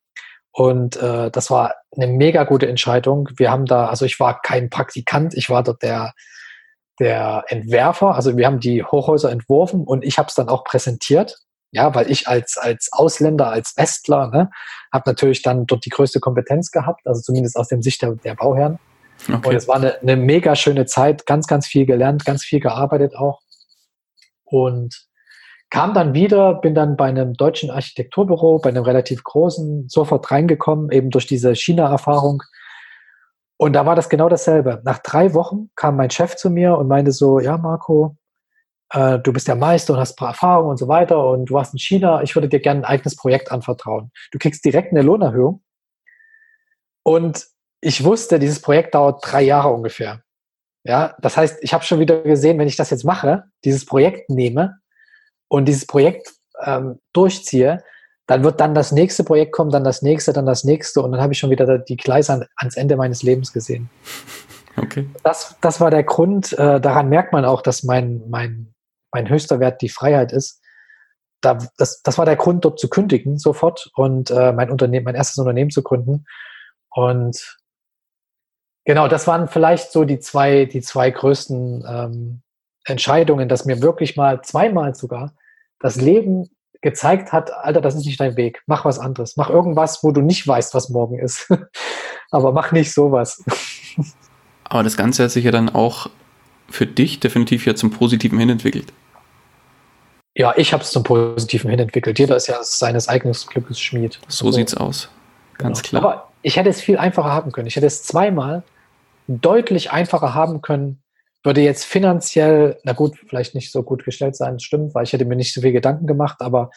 [0.58, 3.28] Und äh, das war eine mega gute Entscheidung.
[3.36, 6.14] Wir haben da, also ich war kein Praktikant, ich war dort der,
[6.98, 8.16] der Entwerfer.
[8.16, 11.38] Also wir haben die Hochhäuser entworfen und ich habe es dann auch präsentiert.
[11.70, 14.50] Ja, weil ich als, als Ausländer, als Westler, ne,
[14.92, 18.34] habe natürlich dann dort die größte Kompetenz gehabt, also zumindest aus dem Sicht der, der
[18.34, 18.80] Bauherren.
[19.28, 19.48] Okay.
[19.48, 23.14] Und es war eine, eine mega schöne Zeit, ganz, ganz viel gelernt, ganz viel gearbeitet
[23.14, 23.42] auch.
[24.42, 25.07] Und
[25.70, 30.90] kam dann wieder, bin dann bei einem deutschen Architekturbüro, bei einem relativ großen, sofort reingekommen,
[30.90, 32.42] eben durch diese China-Erfahrung.
[33.58, 34.80] Und da war das genau dasselbe.
[34.84, 38.16] Nach drei Wochen kam mein Chef zu mir und meinte so, ja, Marco,
[38.90, 41.54] äh, du bist der Meister und hast ein paar Erfahrungen und so weiter und du
[41.54, 44.10] warst in China, ich würde dir gerne ein eigenes Projekt anvertrauen.
[44.30, 45.62] Du kriegst direkt eine Lohnerhöhung.
[47.02, 47.46] Und
[47.80, 50.22] ich wusste, dieses Projekt dauert drei Jahre ungefähr.
[50.84, 54.30] Ja, das heißt, ich habe schon wieder gesehen, wenn ich das jetzt mache, dieses Projekt
[54.30, 54.78] nehme
[55.48, 56.32] und dieses Projekt
[56.64, 57.82] ähm, durchziehe,
[58.26, 61.20] dann wird dann das nächste Projekt kommen, dann das nächste, dann das nächste und dann
[61.20, 63.90] habe ich schon wieder die Gleise an, ans Ende meines Lebens gesehen.
[64.80, 65.08] Okay.
[65.24, 66.52] Das, das war der Grund.
[66.52, 68.72] Äh, daran merkt man auch, dass mein, mein
[69.12, 70.60] mein höchster Wert die Freiheit ist.
[71.40, 75.14] Da, das, das war der Grund, dort zu kündigen sofort und äh, mein Unternehmen, mein
[75.14, 76.24] erstes Unternehmen zu gründen.
[76.90, 77.58] Und
[78.84, 82.42] genau, das waren vielleicht so die zwei, die zwei größten ähm,
[82.84, 85.34] Entscheidungen, dass mir wirklich mal zweimal sogar
[85.80, 86.48] das Leben
[86.80, 88.62] gezeigt hat, Alter, das ist nicht dein Weg.
[88.66, 89.36] Mach was anderes.
[89.36, 91.52] Mach irgendwas, wo du nicht weißt, was morgen ist.
[92.30, 93.42] Aber mach nicht sowas.
[94.64, 96.08] Aber das Ganze hat sich ja dann auch
[96.68, 98.92] für dich definitiv ja zum Positiven hin entwickelt.
[100.34, 102.18] Ja, ich habe es zum Positiven hin entwickelt.
[102.18, 104.20] Jeder ist ja seines eigenen Glückes Schmied.
[104.28, 105.08] So also, sieht's aus.
[105.56, 106.00] Ganz genau.
[106.00, 106.12] klar.
[106.12, 107.66] Aber ich hätte es viel einfacher haben können.
[107.66, 108.62] Ich hätte es zweimal
[109.26, 111.02] deutlich einfacher haben können.
[111.44, 115.24] Würde jetzt finanziell, na gut, vielleicht nicht so gut gestellt sein, stimmt, weil ich hätte
[115.24, 116.70] mir nicht so viel Gedanken gemacht, aber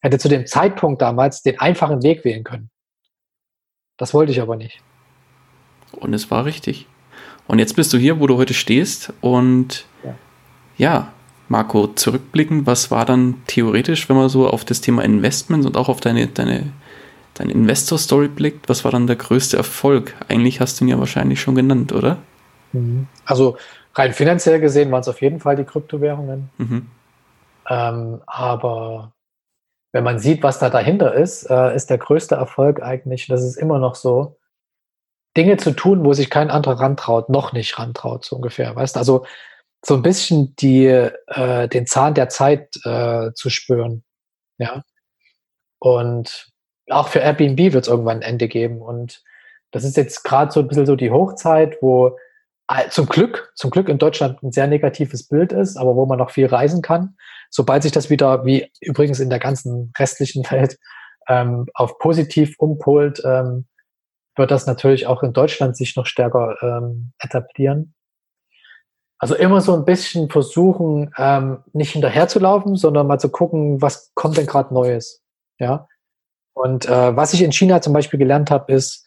[0.00, 2.70] hätte zu dem Zeitpunkt damals den einfachen Weg wählen können.
[3.96, 4.80] Das wollte ich aber nicht.
[5.92, 6.86] Und es war richtig.
[7.46, 9.12] Und jetzt bist du hier, wo du heute stehst.
[9.20, 10.14] Und ja,
[10.76, 11.12] ja
[11.48, 15.88] Marco, zurückblicken, was war dann theoretisch, wenn man so auf das Thema Investments und auch
[15.88, 16.72] auf deine, deine,
[17.34, 20.14] deine Investor-Story blickt, was war dann der größte Erfolg?
[20.28, 22.18] Eigentlich hast du ihn ja wahrscheinlich schon genannt, oder?
[22.72, 23.06] Mhm.
[23.24, 23.56] Also
[23.96, 26.50] rein finanziell gesehen waren es auf jeden Fall die Kryptowährungen.
[26.58, 26.90] Mhm.
[27.68, 29.12] Ähm, aber
[29.92, 33.56] wenn man sieht, was da dahinter ist, äh, ist der größte Erfolg eigentlich, das ist
[33.56, 34.36] immer noch so,
[35.36, 38.74] Dinge zu tun, wo sich kein anderer rantraut, noch nicht rantraut, so ungefähr.
[38.74, 39.26] Weißt also
[39.84, 44.02] so ein bisschen die, äh, den Zahn der Zeit äh, zu spüren.
[44.58, 44.82] Ja.
[45.78, 46.50] Und
[46.88, 48.80] auch für Airbnb wird es irgendwann ein Ende geben.
[48.80, 49.22] Und
[49.72, 52.18] das ist jetzt gerade so ein bisschen so die Hochzeit, wo
[52.90, 56.30] zum Glück, zum Glück in Deutschland ein sehr negatives Bild ist, aber wo man noch
[56.30, 57.16] viel reisen kann.
[57.50, 60.78] Sobald sich das wieder, wie übrigens in der ganzen restlichen Welt,
[61.28, 63.66] ähm, auf positiv umpolt, ähm,
[64.36, 67.94] wird das natürlich auch in Deutschland sich noch stärker ähm, etablieren.
[69.18, 74.36] Also immer so ein bisschen versuchen, ähm, nicht hinterherzulaufen, sondern mal zu gucken, was kommt
[74.36, 75.22] denn gerade Neues.
[75.58, 75.88] Ja.
[76.54, 79.06] Und äh, was ich in China zum Beispiel gelernt habe, ist,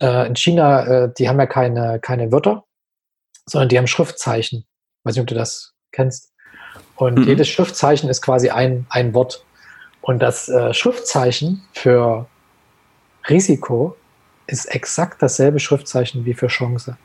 [0.00, 2.64] äh, in China, äh, die haben ja keine, keine Wörter,
[3.46, 4.64] sondern die haben Schriftzeichen.
[5.04, 6.32] weiß nicht, ob du das kennst.
[6.96, 7.28] Und mhm.
[7.28, 9.44] jedes Schriftzeichen ist quasi ein, ein Wort.
[10.00, 12.26] Und das äh, Schriftzeichen für
[13.28, 13.96] Risiko
[14.46, 16.96] ist exakt dasselbe Schriftzeichen wie für Chance.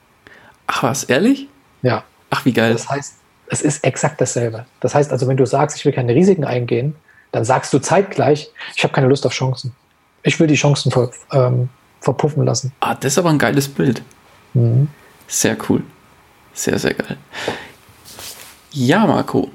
[0.67, 1.47] Ach was, ehrlich?
[1.81, 2.03] Ja.
[2.29, 2.73] Ach, wie geil.
[2.73, 3.15] Das heißt,
[3.47, 4.65] es ist exakt dasselbe.
[4.79, 6.95] Das heißt also, wenn du sagst, ich will keine Risiken eingehen,
[7.31, 9.75] dann sagst du zeitgleich, ich habe keine Lust auf Chancen.
[10.23, 11.69] Ich will die Chancen ver, ähm,
[11.99, 12.71] verpuffen lassen.
[12.79, 14.01] Ah, das ist aber ein geiles Bild.
[14.53, 14.87] Mhm.
[15.27, 15.81] Sehr cool.
[16.53, 17.17] Sehr, sehr geil.
[18.71, 19.51] Ja, Marco,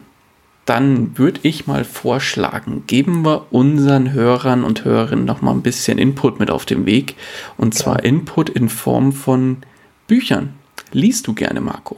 [0.66, 5.98] dann würde ich mal vorschlagen, geben wir unseren Hörern und Hörerinnen noch mal ein bisschen
[5.98, 7.14] Input mit auf den Weg.
[7.56, 7.80] Und ja.
[7.80, 9.58] zwar Input in Form von
[10.08, 10.54] Büchern.
[10.92, 11.96] Liest du gerne, Marco?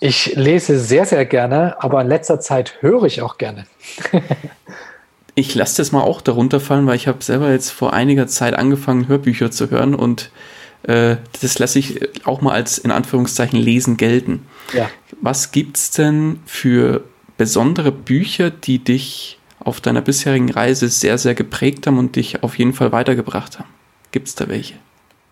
[0.00, 3.66] Ich lese sehr, sehr gerne, aber in letzter Zeit höre ich auch gerne.
[5.34, 8.54] ich lasse das mal auch darunter fallen, weil ich habe selber jetzt vor einiger Zeit
[8.54, 10.30] angefangen, Hörbücher zu hören und
[10.88, 14.46] äh, das lasse ich auch mal als in Anführungszeichen Lesen gelten.
[14.72, 14.88] Ja.
[15.20, 17.04] Was gibt es denn für
[17.36, 22.58] besondere Bücher, die dich auf deiner bisherigen Reise sehr, sehr geprägt haben und dich auf
[22.58, 23.68] jeden Fall weitergebracht haben?
[24.12, 24.74] Gibt es da welche?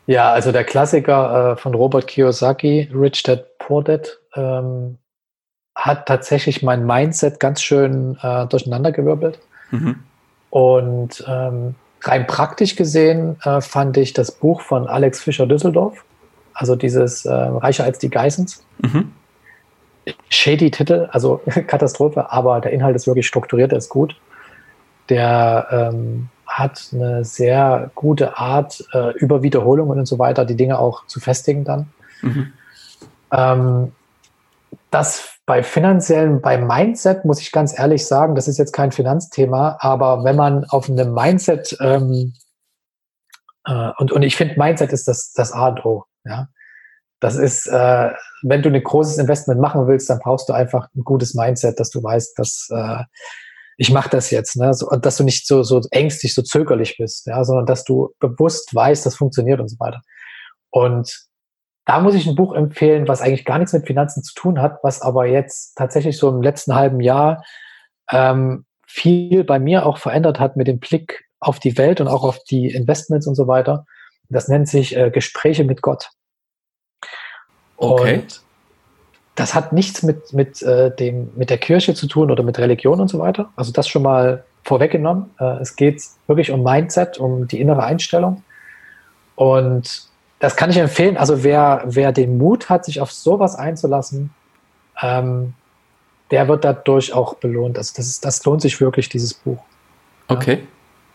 [0.06, 4.98] Ja, also der Klassiker äh, von Robert Kiyosaki, Rich Dad Poor Dad, ähm,
[5.74, 9.38] hat tatsächlich mein Mindset ganz schön äh, durcheinandergewirbelt.
[9.70, 10.00] Mhm.
[10.50, 11.74] Und ähm,
[12.08, 16.04] rein praktisch gesehen äh, fand ich das Buch von Alex Fischer Düsseldorf,
[16.54, 19.12] also dieses äh, Reicher als die Geissens, mhm
[20.28, 24.16] shady Titel, also Katastrophe, aber der Inhalt ist wirklich strukturiert, der ist gut.
[25.08, 30.78] Der ähm, hat eine sehr gute Art, äh, über Wiederholungen und so weiter die Dinge
[30.78, 31.88] auch zu festigen dann.
[32.22, 32.52] Mhm.
[33.32, 33.92] Ähm,
[34.90, 39.78] das bei finanziellen, bei Mindset muss ich ganz ehrlich sagen, das ist jetzt kein Finanzthema,
[39.80, 42.34] aber wenn man auf einem Mindset ähm,
[43.64, 46.04] äh, und, und ich finde, Mindset ist das, das A und O.
[46.24, 46.48] Ja?
[47.20, 48.10] Das ist, äh,
[48.42, 51.90] wenn du ein großes Investment machen willst, dann brauchst du einfach ein gutes Mindset, dass
[51.90, 53.04] du weißt, dass äh,
[53.78, 54.72] ich mache das jetzt, ne?
[54.72, 58.14] So, und dass du nicht so, so ängstlich, so zögerlich bist, ja, sondern dass du
[58.20, 60.00] bewusst weißt, das funktioniert und so weiter.
[60.70, 61.26] Und
[61.86, 64.80] da muss ich ein Buch empfehlen, was eigentlich gar nichts mit Finanzen zu tun hat,
[64.82, 67.44] was aber jetzt tatsächlich so im letzten halben Jahr
[68.10, 72.24] ähm, viel bei mir auch verändert hat mit dem Blick auf die Welt und auch
[72.24, 73.86] auf die Investments und so weiter.
[74.28, 76.10] Das nennt sich äh, Gespräche mit Gott.
[77.76, 78.18] Okay.
[78.18, 78.42] Und
[79.36, 83.00] das hat nichts mit, mit, äh, dem, mit der Kirche zu tun oder mit Religion
[83.00, 83.52] und so weiter.
[83.54, 85.30] Also das schon mal vorweggenommen.
[85.38, 88.42] Äh, es geht wirklich um Mindset, um die innere Einstellung.
[89.36, 90.08] Und
[90.38, 91.16] das kann ich empfehlen.
[91.16, 94.30] Also wer, wer den Mut hat, sich auf sowas einzulassen,
[95.02, 95.54] ähm,
[96.30, 97.78] der wird dadurch auch belohnt.
[97.78, 99.62] Also das, ist, das lohnt sich wirklich, dieses Buch.
[100.28, 100.66] Okay.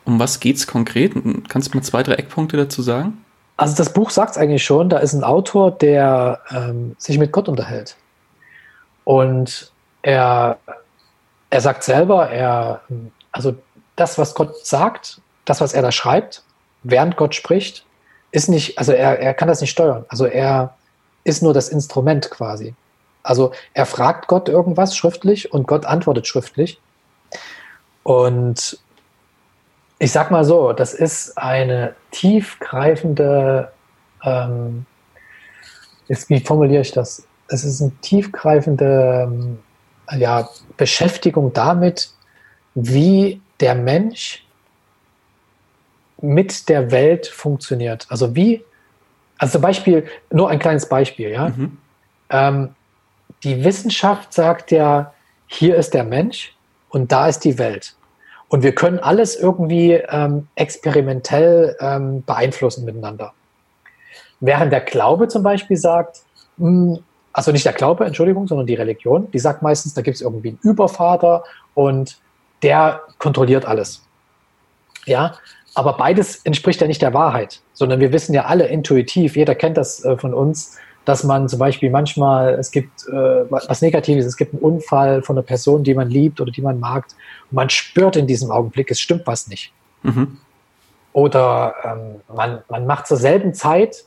[0.06, 1.14] Um was geht es konkret?
[1.48, 3.24] Kannst du mal zwei, drei Eckpunkte dazu sagen?
[3.58, 7.32] Also das Buch sagt es eigentlich schon, da ist ein Autor, der ähm, sich mit
[7.32, 7.96] Gott unterhält.
[9.04, 10.58] Und er,
[11.50, 12.82] er sagt selber, er,
[13.32, 13.54] also
[13.96, 16.44] das, was Gott sagt, das, was er da schreibt,
[16.84, 17.86] während Gott spricht,
[18.32, 20.06] ist nicht, also er, er kann das nicht steuern.
[20.08, 20.76] Also er
[21.24, 22.74] ist nur das Instrument quasi.
[23.24, 26.80] Also er fragt Gott irgendwas schriftlich und Gott antwortet schriftlich.
[28.04, 28.80] Und
[30.00, 33.72] ich sag mal so, das ist eine tiefgreifende,
[34.24, 34.86] ähm,
[36.08, 37.28] ist, wie formuliere ich das?
[37.48, 39.60] Es ist eine tiefgreifende ähm,
[40.18, 42.12] ja, Beschäftigung damit,
[42.74, 44.44] wie der Mensch
[46.22, 48.06] mit der Welt funktioniert.
[48.10, 48.64] Also wie,
[49.38, 51.50] also zum Beispiel, nur ein kleines Beispiel, ja.
[51.50, 51.78] Mhm.
[52.30, 52.70] Ähm,
[53.44, 55.14] die Wissenschaft sagt ja,
[55.48, 56.56] hier ist der Mensch
[56.90, 57.96] und da ist die Welt.
[58.50, 63.34] Und wir können alles irgendwie ähm, experimentell ähm, beeinflussen miteinander.
[64.42, 66.22] Während der Glaube zum Beispiel sagt,
[66.58, 67.04] mh, hm,
[67.34, 70.50] also nicht der Glaube, Entschuldigung, sondern die Religion, die sagt meistens, da gibt es irgendwie
[70.50, 71.44] einen Übervater
[71.74, 72.20] und
[72.62, 74.04] der kontrolliert alles.
[75.06, 75.36] Ja,
[75.74, 79.78] aber beides entspricht ja nicht der Wahrheit, sondern wir wissen ja alle intuitiv, jeder kennt
[79.78, 84.38] das äh, von uns, dass man zum Beispiel manchmal, es gibt äh, was Negatives, es
[84.38, 87.06] gibt einen Unfall von einer Person, die man liebt oder die man mag,
[87.50, 89.74] und man spürt in diesem Augenblick, es stimmt was nicht.
[90.04, 90.40] Mhm.
[91.14, 94.06] oder ähm, man, man macht zur selben Zeit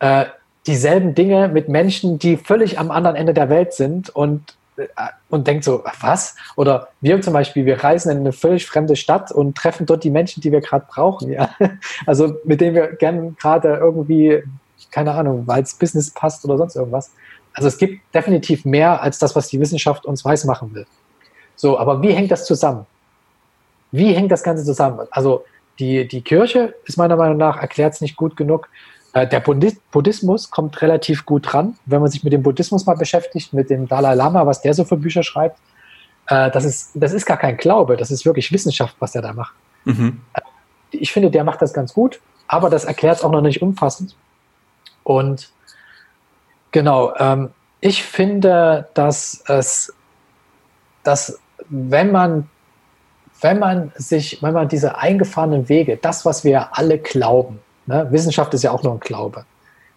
[0.00, 0.26] äh,
[0.66, 4.56] dieselben Dinge mit Menschen, die völlig am anderen Ende der Welt sind und,
[5.28, 6.36] und denkt so, was?
[6.56, 10.10] Oder wir zum Beispiel, wir reisen in eine völlig fremde Stadt und treffen dort die
[10.10, 11.30] Menschen, die wir gerade brauchen.
[11.30, 11.50] Ja?
[12.06, 14.42] Also mit denen wir gerne gerade irgendwie,
[14.90, 17.12] keine Ahnung, weil es Business passt oder sonst irgendwas.
[17.52, 20.86] Also es gibt definitiv mehr als das, was die Wissenschaft uns weismachen will.
[21.56, 22.86] So, aber wie hängt das zusammen?
[23.92, 25.06] Wie hängt das Ganze zusammen?
[25.10, 25.44] Also
[25.78, 28.68] die, die Kirche ist meiner Meinung nach, erklärt es nicht gut genug.
[29.12, 33.52] Äh, der Buddhismus kommt relativ gut dran, wenn man sich mit dem Buddhismus mal beschäftigt,
[33.52, 35.58] mit dem Dalai Lama, was der so für Bücher schreibt.
[36.26, 39.32] Äh, das, ist, das ist gar kein Glaube, das ist wirklich Wissenschaft, was er da
[39.32, 39.54] macht.
[39.84, 40.20] Mhm.
[40.34, 40.40] Äh,
[40.92, 44.16] ich finde, der macht das ganz gut, aber das erklärt es auch noch nicht umfassend.
[45.02, 45.50] Und
[46.70, 47.50] genau, ähm,
[47.80, 49.92] ich finde, dass es,
[51.02, 52.48] dass wenn man,
[53.40, 58.06] wenn man sich, wenn man diese eingefahrenen Wege, das, was wir alle glauben, Ne?
[58.10, 59.44] Wissenschaft ist ja auch nur ein Glaube.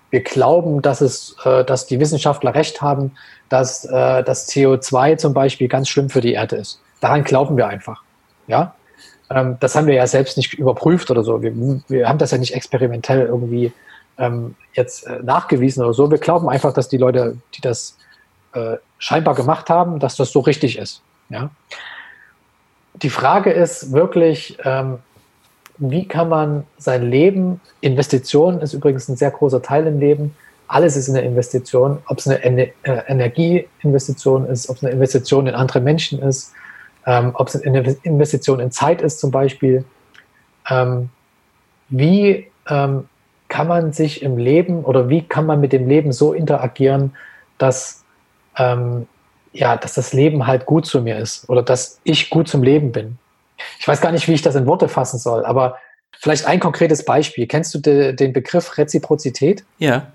[0.10, 3.12] Wir glauben, dass, es, äh, dass die Wissenschaftler recht haben,
[3.50, 6.82] dass äh, das CO2 zum Beispiel ganz schlimm für die Erde ist.
[7.02, 8.02] Daran glauben wir einfach.
[8.48, 8.74] Ja?
[9.30, 11.44] Ähm, das haben wir ja selbst nicht überprüft oder so.
[11.44, 11.54] Wir,
[11.88, 13.72] wir haben das ja nicht experimentell irgendwie
[14.18, 16.10] ähm, jetzt äh, nachgewiesen oder so.
[16.10, 17.96] Wir glauben einfach, dass die Leute, die das
[18.54, 21.04] äh, scheinbar gemacht haben, dass das so richtig ist.
[21.30, 21.52] Ja?
[22.96, 24.98] Die Frage ist wirklich, ähm,
[25.78, 30.36] wie kann man sein Leben, Investition ist übrigens ein sehr großer Teil im Leben,
[30.68, 35.56] alles ist eine Investition, ob es eine äh, Energieinvestition ist, ob es eine Investition in
[35.56, 36.54] andere Menschen ist,
[37.06, 39.84] ähm, ob es eine Investition in Zeit ist zum Beispiel.
[40.70, 41.10] Ähm,
[41.90, 43.06] wie ähm,
[43.50, 47.16] kann man sich im Leben oder wie kann man mit dem Leben so interagieren,
[47.58, 48.04] dass,
[48.58, 49.08] ähm,
[49.52, 52.92] ja, dass das Leben halt gut zu mir ist oder dass ich gut zum Leben
[52.92, 53.20] bin?
[53.80, 55.78] Ich weiß gar nicht, wie ich das in Worte fassen soll, aber
[56.18, 57.48] vielleicht ein konkretes Beispiel.
[57.48, 59.64] Kennst du de, den Begriff Reziprozität?
[59.78, 60.08] Ja.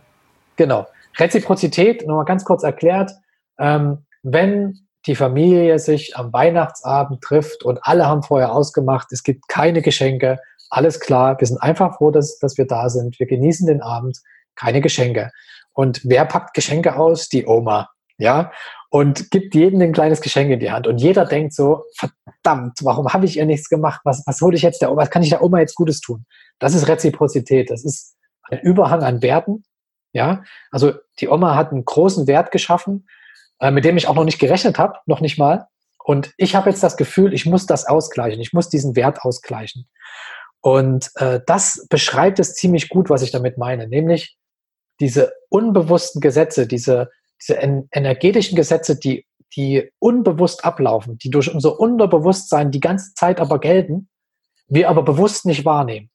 [0.56, 0.86] Genau.
[1.18, 3.12] Reziprozität, nochmal ganz kurz erklärt,
[3.58, 9.48] ähm, wenn die Familie sich am Weihnachtsabend trifft und alle haben vorher ausgemacht, es gibt
[9.48, 10.38] keine Geschenke,
[10.70, 14.18] alles klar, wir sind einfach froh, dass, dass wir da sind, wir genießen den Abend,
[14.54, 15.30] keine Geschenke.
[15.72, 17.28] Und wer packt Geschenke aus?
[17.28, 17.88] Die Oma.
[18.18, 18.50] Ja,
[18.90, 20.86] und gibt jedem ein kleines Geschenk in die Hand.
[20.86, 24.00] Und jeder denkt so, verdammt, warum habe ich ihr nichts gemacht?
[24.04, 25.02] Was, was hole ich jetzt der Oma?
[25.02, 26.24] Was kann ich der Oma jetzt Gutes tun?
[26.58, 27.70] Das ist Reziprozität.
[27.70, 28.16] Das ist
[28.50, 29.64] ein Überhang an Werten.
[30.12, 33.06] Ja, also die Oma hat einen großen Wert geschaffen,
[33.60, 35.66] äh, mit dem ich auch noch nicht gerechnet habe, noch nicht mal.
[36.02, 38.40] Und ich habe jetzt das Gefühl, ich muss das ausgleichen.
[38.40, 39.86] Ich muss diesen Wert ausgleichen.
[40.60, 44.38] Und äh, das beschreibt es ziemlich gut, was ich damit meine, nämlich
[44.98, 47.10] diese unbewussten Gesetze, diese
[47.40, 49.26] diese energetischen Gesetze, die,
[49.56, 54.08] die unbewusst ablaufen, die durch unser Unterbewusstsein die ganze Zeit aber gelten,
[54.68, 56.10] wir aber bewusst nicht wahrnehmen.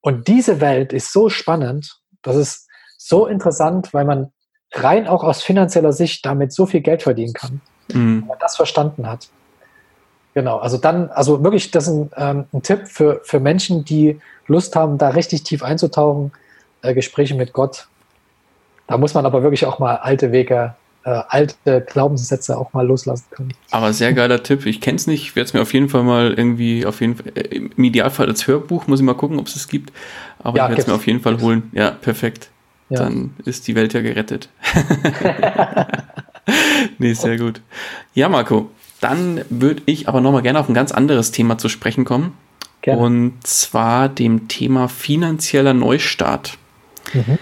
[0.00, 2.68] Und diese Welt ist so spannend, das ist
[2.98, 4.32] so interessant, weil man
[4.72, 7.60] rein auch aus finanzieller Sicht damit so viel Geld verdienen kann,
[7.92, 8.22] mhm.
[8.22, 9.28] wenn man das verstanden hat.
[10.34, 14.18] Genau, also dann, also wirklich, das ist ein, ähm, ein Tipp für, für Menschen, die
[14.46, 16.32] Lust haben, da richtig tief einzutauchen,
[16.80, 17.88] äh, Gespräche mit Gott
[18.86, 20.74] da muss man aber wirklich auch mal alte Wege,
[21.04, 23.54] äh, alte Glaubenssätze auch mal loslassen können.
[23.70, 24.66] Aber sehr geiler Tipp.
[24.66, 27.16] Ich kenne es nicht, Ich werde es mir auf jeden Fall mal irgendwie, auf jeden
[27.16, 29.92] Fall, äh, im Idealfall als Hörbuch, muss ich mal gucken, ob es es gibt.
[30.42, 31.44] Aber ja, ich werde es mir auf jeden Fall gibt's.
[31.44, 31.70] holen.
[31.72, 32.50] Ja, perfekt.
[32.88, 33.00] Ja.
[33.00, 34.48] Dann ist die Welt ja gerettet.
[36.98, 37.60] nee, sehr gut.
[38.14, 38.70] Ja, Marco,
[39.00, 42.36] dann würde ich aber nochmal gerne auf ein ganz anderes Thema zu sprechen kommen.
[42.82, 43.00] Gerne.
[43.00, 46.58] Und zwar dem Thema finanzieller Neustart.
[47.14, 47.38] Mhm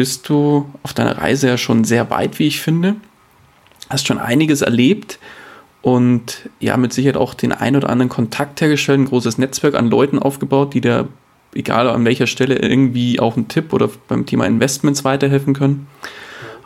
[0.00, 2.96] bist du auf deiner Reise ja schon sehr weit, wie ich finde.
[3.90, 5.18] Hast schon einiges erlebt
[5.82, 9.90] und ja, mit Sicherheit auch den ein oder anderen Kontakt hergestellt, ein großes Netzwerk an
[9.90, 11.08] Leuten aufgebaut, die dir,
[11.54, 15.86] egal an welcher Stelle, irgendwie auch einen Tipp oder beim Thema Investments weiterhelfen können.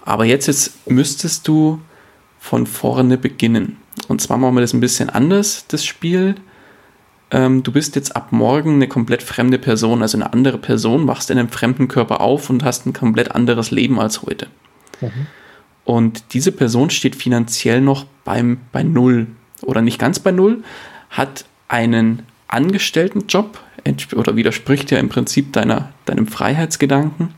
[0.05, 1.81] Aber jetzt, jetzt müsstest du
[2.39, 3.79] von vorne beginnen.
[4.07, 6.37] Und zwar machen wir das ein bisschen anders, das Spiel
[7.35, 11.31] ähm, du bist jetzt ab morgen eine komplett fremde Person, also eine andere Person, wachst
[11.31, 14.47] in einem fremden Körper auf und hast ein komplett anderes Leben als heute.
[15.01, 15.27] Mhm.
[15.85, 19.27] Und diese Person steht finanziell noch beim, bei Null
[19.63, 20.63] oder nicht ganz bei Null,
[21.11, 23.59] hat einen Angestelltenjob
[24.15, 27.35] oder widerspricht ja im Prinzip deiner, deinem Freiheitsgedanken.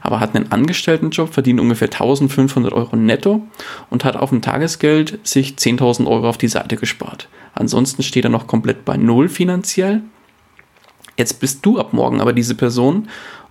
[0.00, 3.42] Aber hat einen Angestelltenjob, verdient ungefähr 1500 Euro netto
[3.88, 7.28] und hat auf dem Tagesgeld sich 10.000 Euro auf die Seite gespart.
[7.54, 10.02] Ansonsten steht er noch komplett bei Null finanziell.
[11.16, 13.08] Jetzt bist du ab morgen aber diese Person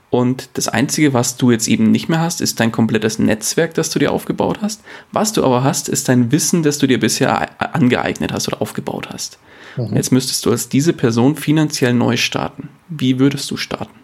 [0.09, 3.91] Und das Einzige, was du jetzt eben nicht mehr hast, ist dein komplettes Netzwerk, das
[3.91, 4.81] du dir aufgebaut hast.
[5.11, 9.09] Was du aber hast, ist dein Wissen, das du dir bisher angeeignet hast oder aufgebaut
[9.11, 9.37] hast.
[9.77, 9.95] Mhm.
[9.95, 12.69] Jetzt müsstest du als diese Person finanziell neu starten.
[12.87, 13.98] Wie würdest du starten?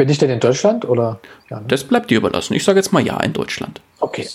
[0.00, 1.20] Bin ich denn in Deutschland oder?
[1.50, 1.66] Ja, ne?
[1.68, 2.54] Das bleibt dir überlassen.
[2.54, 3.82] Ich sage jetzt mal ja in Deutschland.
[3.98, 4.26] Okay.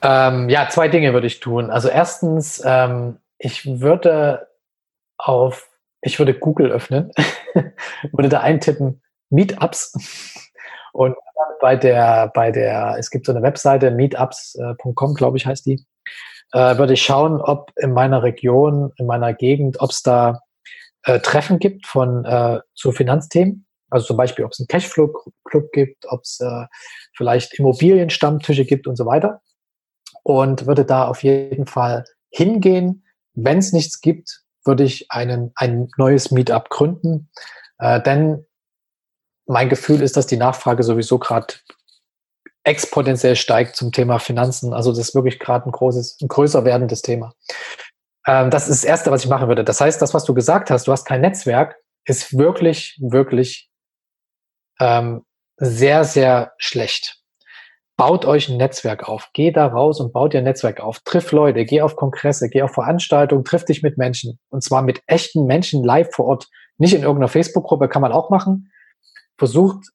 [0.00, 1.72] Ähm, ja, zwei Dinge würde ich tun.
[1.72, 4.46] Also erstens, ähm, ich würde
[5.18, 5.68] auf,
[6.02, 7.10] ich würde Google öffnen,
[8.12, 9.92] würde da eintippen, Meetups.
[10.92, 11.16] Und
[11.60, 15.84] bei der, bei der, es gibt so eine Webseite, meetups.com, glaube ich, heißt die,
[16.52, 20.42] äh, würde ich schauen, ob in meiner Region, in meiner Gegend, ob es da
[21.02, 23.65] äh, Treffen gibt von äh, zu Finanzthemen.
[23.90, 26.66] Also zum Beispiel, ob es einen Cashflow-Club gibt, ob es äh,
[27.16, 29.42] vielleicht Immobilienstammtische gibt und so weiter.
[30.22, 33.04] Und würde da auf jeden Fall hingehen.
[33.34, 37.30] Wenn es nichts gibt, würde ich einen, ein neues Meetup gründen.
[37.78, 38.44] Äh, denn
[39.46, 41.54] mein Gefühl ist, dass die Nachfrage sowieso gerade
[42.64, 44.74] exponentiell steigt zum Thema Finanzen.
[44.74, 47.32] Also das ist wirklich gerade ein großes, ein größer werdendes Thema.
[48.26, 49.62] Ähm, das ist das Erste, was ich machen würde.
[49.62, 53.65] Das heißt, das, was du gesagt hast, du hast kein Netzwerk, ist wirklich, wirklich
[54.80, 55.24] ähm,
[55.56, 57.18] sehr, sehr schlecht.
[57.96, 59.30] Baut euch ein Netzwerk auf.
[59.32, 61.00] Geh da raus und baut dir ein Netzwerk auf.
[61.00, 64.38] Triff Leute, geh auf Kongresse, geh auf Veranstaltungen, triff dich mit Menschen.
[64.50, 66.48] Und zwar mit echten Menschen live vor Ort.
[66.76, 68.70] Nicht in irgendeiner Facebook-Gruppe, kann man auch machen.
[69.38, 69.86] Versucht,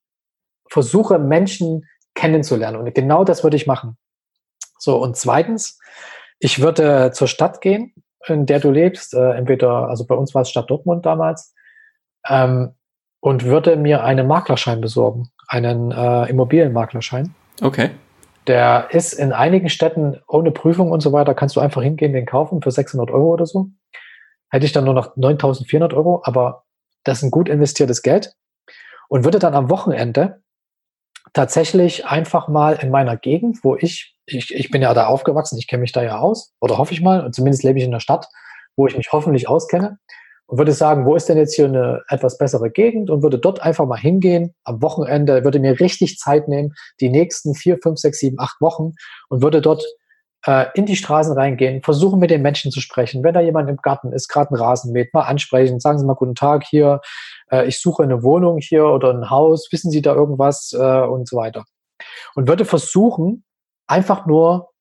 [0.68, 2.78] versuche Menschen kennenzulernen.
[2.78, 3.98] Und genau das würde ich machen.
[4.80, 5.80] So, und zweitens,
[6.40, 7.94] ich würde zur Stadt gehen,
[8.26, 11.54] in der du lebst, äh, entweder, also bei uns war es Stadt Dortmund damals,
[12.28, 12.76] ähm,
[13.22, 17.34] und würde mir einen Maklerschein besorgen, einen äh, Immobilienmaklerschein.
[17.62, 17.92] Okay.
[18.48, 22.26] Der ist in einigen Städten ohne Prüfung und so weiter, kannst du einfach hingehen, den
[22.26, 23.68] kaufen für 600 Euro oder so.
[24.50, 26.64] Hätte ich dann nur noch 9400 Euro, aber
[27.04, 28.34] das ist ein gut investiertes Geld.
[29.08, 30.42] Und würde dann am Wochenende
[31.34, 35.68] tatsächlich einfach mal in meiner Gegend, wo ich, ich, ich bin ja da aufgewachsen, ich
[35.68, 38.00] kenne mich da ja aus, oder hoffe ich mal, und zumindest lebe ich in der
[38.00, 38.28] Stadt,
[38.76, 40.00] wo ich mich hoffentlich auskenne,
[40.52, 43.62] und würde sagen, wo ist denn jetzt hier eine etwas bessere Gegend und würde dort
[43.62, 48.20] einfach mal hingehen am Wochenende, würde mir richtig Zeit nehmen, die nächsten vier, fünf, sechs,
[48.20, 48.92] sieben, acht Wochen
[49.30, 49.82] und würde dort
[50.46, 53.24] äh, in die Straßen reingehen, versuchen mit den Menschen zu sprechen.
[53.24, 56.16] Wenn da jemand im Garten ist, gerade einen Rasen mäht, mal ansprechen, sagen Sie mal
[56.16, 57.00] guten Tag hier,
[57.50, 61.30] äh, ich suche eine Wohnung hier oder ein Haus, wissen Sie da irgendwas äh, und
[61.30, 61.64] so weiter.
[62.36, 63.46] Und würde versuchen,
[63.88, 64.72] einfach nur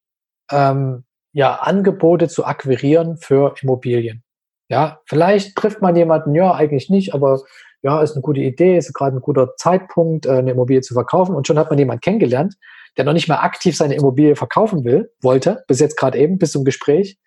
[0.51, 4.25] ähm, ja, Angebote zu akquirieren für Immobilien.
[4.71, 7.43] Ja, vielleicht trifft man jemanden, ja, eigentlich nicht, aber
[7.83, 11.35] ja, ist eine gute Idee, ist gerade ein guter Zeitpunkt, äh, eine Immobilie zu verkaufen.
[11.35, 12.55] Und schon hat man jemanden kennengelernt,
[12.97, 16.53] der noch nicht mal aktiv seine Immobilie verkaufen will, wollte, bis jetzt gerade eben, bis
[16.53, 17.19] zum Gespräch,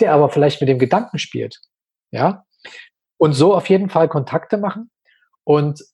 [0.00, 1.60] der aber vielleicht mit dem Gedanken spielt.
[2.10, 2.44] Ja.
[3.18, 4.90] Und so auf jeden Fall Kontakte machen
[5.44, 5.84] und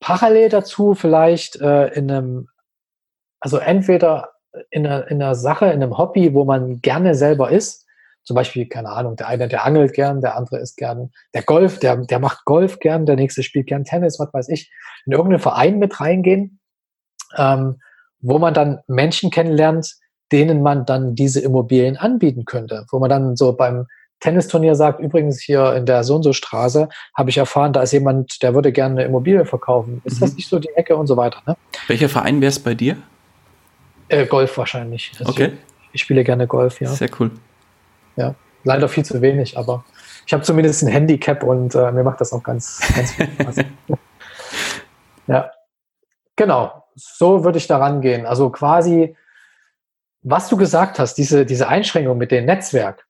[0.00, 2.48] parallel dazu vielleicht äh, in einem,
[3.40, 4.32] also entweder
[4.70, 7.83] in einer, in einer Sache, in einem Hobby, wo man gerne selber ist,
[8.24, 11.78] zum Beispiel, keine Ahnung, der eine, der angelt gern, der andere ist gern, der Golf,
[11.78, 14.70] der, der macht Golf gern, der nächste spielt gern Tennis, was weiß ich,
[15.06, 16.58] in irgendeinen Verein mit reingehen,
[17.36, 17.80] ähm,
[18.20, 19.94] wo man dann Menschen kennenlernt,
[20.32, 23.86] denen man dann diese Immobilien anbieten könnte, wo man dann so beim
[24.20, 27.92] Tennisturnier sagt, übrigens hier in der so und so Straße habe ich erfahren, da ist
[27.92, 30.00] jemand, der würde gerne eine Immobilie verkaufen.
[30.04, 30.20] Ist mhm.
[30.20, 31.42] das nicht so die Ecke und so weiter?
[31.46, 31.56] Ne?
[31.88, 32.96] Welcher Verein wäre es bei dir?
[34.08, 35.12] Äh, Golf wahrscheinlich.
[35.18, 35.52] Also okay.
[35.88, 36.88] Ich, ich, spiele gerne Golf, ja.
[36.88, 37.32] Sehr cool.
[38.16, 38.34] Ja,
[38.64, 39.84] leider viel zu wenig, aber
[40.26, 43.56] ich habe zumindest ein Handicap und äh, mir macht das auch ganz, ganz viel Spaß.
[45.26, 45.50] ja,
[46.36, 46.84] genau.
[46.94, 48.24] So würde ich daran gehen.
[48.24, 49.16] Also quasi,
[50.22, 53.06] was du gesagt hast, diese, diese Einschränkung mit dem Netzwerk,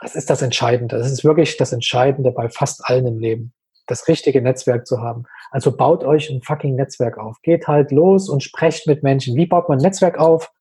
[0.00, 0.98] das ist das Entscheidende.
[0.98, 3.52] Das ist wirklich das Entscheidende bei fast allen im Leben.
[3.86, 5.24] Das richtige Netzwerk zu haben.
[5.50, 7.40] Also baut euch ein fucking Netzwerk auf.
[7.42, 9.36] Geht halt los und sprecht mit Menschen.
[9.36, 10.52] Wie baut man ein Netzwerk auf?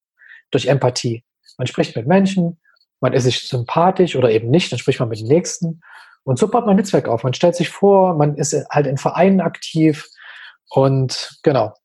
[0.52, 1.24] Durch Empathie.
[1.57, 2.60] Man spricht mit Menschen,
[3.06, 5.82] man ist sich sympathisch oder eben nicht, dann spricht man mit dem Nächsten.
[6.23, 7.23] Und so baut man ein Netzwerk auf.
[7.23, 10.10] Man stellt sich vor, man ist halt in Vereinen aktiv
[10.69, 11.76] und genau,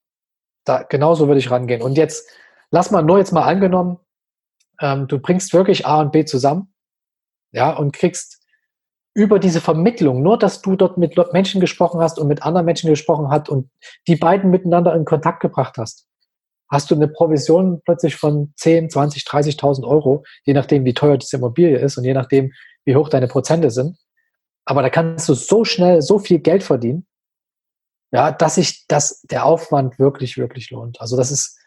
[0.65, 1.83] da, genauso würde ich rangehen.
[1.83, 2.27] Und jetzt,
[2.71, 3.99] lass mal nur jetzt mal angenommen,
[4.81, 6.73] ähm, du bringst wirklich A und B zusammen,
[7.53, 8.43] ja, und kriegst
[9.13, 12.89] über diese Vermittlung, nur dass du dort mit Menschen gesprochen hast und mit anderen Menschen
[12.89, 13.69] gesprochen hast und
[14.09, 16.07] die beiden miteinander in Kontakt gebracht hast,
[16.71, 21.37] hast du eine Provision plötzlich von 10, 20, 30.000 Euro, je nachdem, wie teuer diese
[21.37, 22.53] Immobilie ist und je nachdem,
[22.85, 23.99] wie hoch deine Prozente sind.
[24.65, 27.07] Aber da kannst du so schnell so viel Geld verdienen,
[28.13, 31.01] ja, dass sich das, der Aufwand wirklich, wirklich lohnt.
[31.01, 31.59] Also das ist,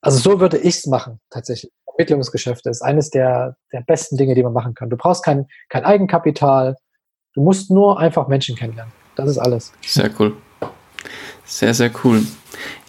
[0.00, 1.72] also so würde ich es machen, tatsächlich.
[1.96, 4.90] Vermittlungsgeschäfte ist eines der, der besten Dinge, die man machen kann.
[4.90, 6.76] Du brauchst kein, kein Eigenkapital.
[7.34, 8.92] Du musst nur einfach Menschen kennenlernen.
[9.14, 9.72] Das ist alles.
[9.82, 10.36] Sehr cool.
[11.44, 12.24] Sehr, sehr cool.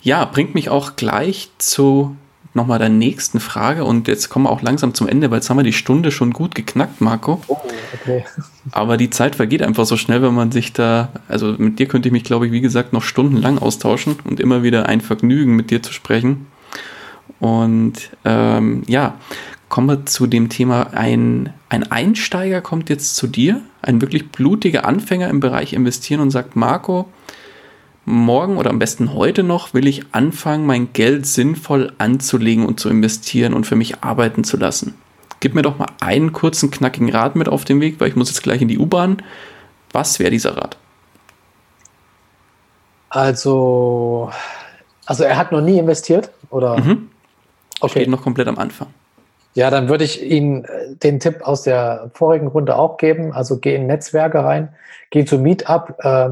[0.06, 2.16] Ja, bringt mich auch gleich zu
[2.54, 5.58] nochmal der nächsten Frage und jetzt kommen wir auch langsam zum Ende, weil jetzt haben
[5.58, 7.42] wir die Stunde schon gut geknackt, Marco.
[7.48, 7.58] Oh,
[7.92, 8.24] okay.
[8.72, 12.08] Aber die Zeit vergeht einfach so schnell, wenn man sich da, also mit dir könnte
[12.08, 15.72] ich mich, glaube ich, wie gesagt, noch stundenlang austauschen und immer wieder ein Vergnügen mit
[15.72, 16.46] dir zu sprechen.
[17.40, 19.16] Und ähm, ja,
[19.70, 24.86] kommen wir zu dem Thema, ein, ein Einsteiger kommt jetzt zu dir, ein wirklich blutiger
[24.86, 27.08] Anfänger im Bereich investieren und sagt, Marco,
[28.06, 32.90] morgen oder am besten heute noch will ich anfangen, mein Geld sinnvoll anzulegen und zu
[32.90, 34.96] investieren und für mich arbeiten zu lassen.
[35.40, 38.30] Gib mir doch mal einen kurzen, knackigen Rat mit auf den Weg, weil ich muss
[38.30, 39.22] jetzt gleich in die U-Bahn.
[39.92, 40.78] Was wäre dieser Rat?
[43.10, 44.30] Also,
[45.06, 46.80] also er hat noch nie investiert, oder?
[46.80, 47.10] Mhm.
[47.80, 48.00] Okay.
[48.00, 48.88] Steht noch komplett am Anfang.
[49.54, 53.32] Ja, dann würde ich Ihnen äh, den Tipp aus der vorigen Runde auch geben.
[53.32, 54.76] Also geh in Netzwerke rein,
[55.12, 56.32] geh zu Meetup, äh,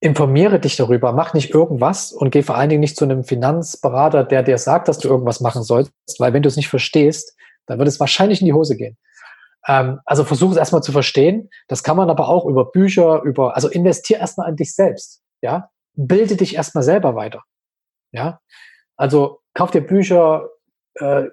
[0.00, 4.24] informiere dich darüber, mach nicht irgendwas und geh vor allen Dingen nicht zu einem Finanzberater,
[4.24, 7.78] der dir sagt, dass du irgendwas machen sollst, weil wenn du es nicht verstehst, dann
[7.78, 8.96] wird es wahrscheinlich in die Hose gehen.
[9.66, 11.50] Ähm, also versuch es erstmal zu verstehen.
[11.66, 15.22] Das kann man aber auch über Bücher, über, also investier erstmal an dich selbst.
[15.40, 17.42] Ja, bilde dich erstmal selber weiter.
[18.12, 18.40] Ja,
[18.96, 20.48] also kauf dir Bücher,
[20.94, 21.24] äh,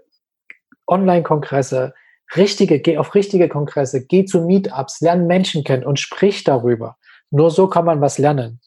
[0.88, 1.94] Online-Kongresse,
[2.36, 6.98] richtige, geh auf richtige Kongresse, geh zu Meetups, lern Menschen kennen und sprich darüber.
[7.32, 8.62] Nur so kann man was lernen.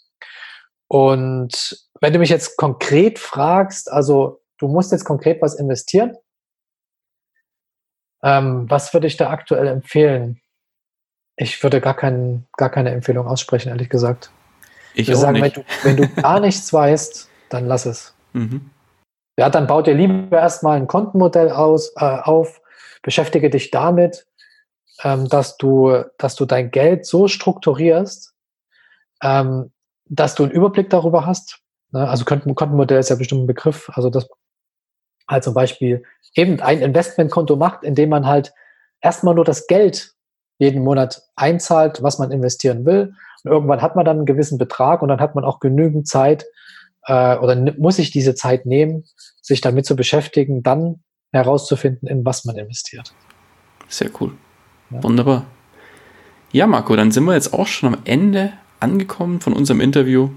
[0.88, 6.16] Und wenn du mich jetzt konkret fragst, also du musst jetzt konkret was investieren,
[8.22, 10.40] ähm, was würde ich da aktuell empfehlen?
[11.36, 14.30] Ich würde gar, kein, gar keine Empfehlung aussprechen, ehrlich gesagt.
[14.94, 18.14] Ich, ich würde sagen, wenn du, wenn du gar nichts weißt, dann lass es.
[18.32, 18.70] Mhm.
[19.38, 22.60] Ja, dann baut dir lieber erstmal ein Kontenmodell aus, äh, auf,
[23.02, 24.26] beschäftige dich damit,
[25.04, 28.34] ähm, dass, du, dass du dein Geld so strukturierst,
[29.22, 29.72] ähm,
[30.06, 31.60] dass du einen Überblick darüber hast.
[31.92, 32.08] Ne?
[32.08, 33.90] Also Kontenmodell ist ja bestimmt ein Begriff.
[33.92, 34.28] Also dass
[35.28, 36.02] halt zum Beispiel
[36.34, 38.52] eben ein Investmentkonto macht, in dem man halt
[39.00, 40.12] erstmal nur das Geld
[40.58, 43.14] jeden Monat einzahlt, was man investieren will.
[43.44, 46.46] Und irgendwann hat man dann einen gewissen Betrag und dann hat man auch genügend Zeit
[47.06, 49.04] äh, oder muss sich diese Zeit nehmen,
[49.40, 53.14] sich damit zu beschäftigen, dann herauszufinden, in was man investiert.
[53.88, 54.32] Sehr cool.
[54.90, 55.02] Ja.
[55.02, 55.44] Wunderbar.
[56.50, 60.30] Ja, Marco, dann sind wir jetzt auch schon am Ende angekommen von unserem Interview.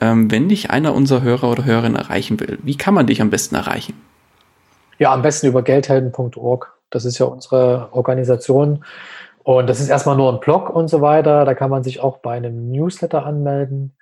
[0.00, 3.30] Ähm, wenn dich einer unserer Hörer oder Hörerinnen erreichen will, wie kann man dich am
[3.30, 3.94] besten erreichen?
[4.98, 6.74] Ja, am besten über geldhelden.org.
[6.90, 8.84] Das ist ja unsere Organisation.
[9.42, 11.44] Und das ist erstmal nur ein Blog und so weiter.
[11.44, 13.94] Da kann man sich auch bei einem Newsletter anmelden.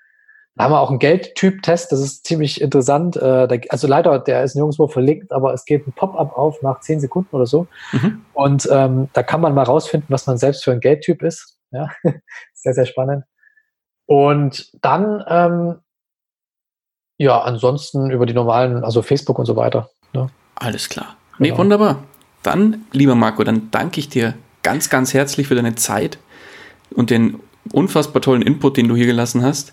[0.56, 3.16] Da haben wir auch einen Geldtyp-Test, das ist ziemlich interessant.
[3.16, 6.98] Äh, also leider, der ist nirgendwo verlinkt, aber es geht ein Pop-up auf nach zehn
[6.98, 7.66] Sekunden oder so.
[7.92, 8.22] Mhm.
[8.32, 11.58] Und ähm, da kann man mal rausfinden, was man selbst für ein Geldtyp ist.
[11.72, 11.90] Ja,
[12.54, 13.24] sehr, sehr spannend.
[14.06, 15.76] Und dann, ähm,
[17.18, 19.90] ja, ansonsten über die normalen, also Facebook und so weiter.
[20.12, 20.30] Ne?
[20.54, 21.16] Alles klar.
[21.38, 21.58] Nee, genau.
[21.58, 22.02] wunderbar.
[22.42, 26.18] Dann, lieber Marco, dann danke ich dir ganz, ganz herzlich für deine Zeit
[26.90, 27.40] und den
[27.72, 29.72] unfassbar tollen Input, den du hier gelassen hast.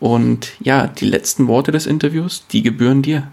[0.00, 3.28] Und ja, die letzten Worte des Interviews, die gebühren dir.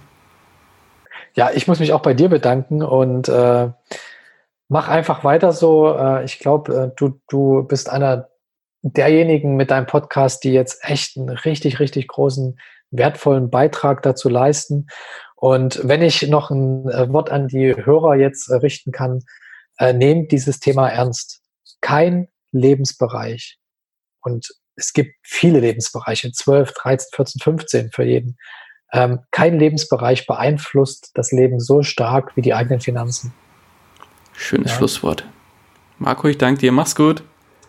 [1.35, 3.69] Ja, ich muss mich auch bei dir bedanken und äh,
[4.69, 5.95] mach einfach weiter so.
[5.95, 8.29] Äh, ich glaube, äh, du, du bist einer
[8.83, 12.59] derjenigen mit deinem Podcast, die jetzt echt einen richtig, richtig großen,
[12.91, 14.87] wertvollen Beitrag dazu leisten.
[15.35, 19.23] Und wenn ich noch ein äh, Wort an die Hörer jetzt äh, richten kann,
[19.79, 21.41] äh, nehmt dieses Thema ernst.
[21.81, 23.57] Kein Lebensbereich.
[24.21, 28.37] Und es gibt viele Lebensbereiche, 12, 13, 14, 15 für jeden.
[28.91, 33.33] Ähm, kein Lebensbereich beeinflusst das Leben so stark wie die eigenen Finanzen.
[34.33, 34.77] Schönes ja.
[34.77, 35.25] Schlusswort.
[35.97, 36.71] Marco, ich danke dir.
[36.71, 37.23] Mach's gut.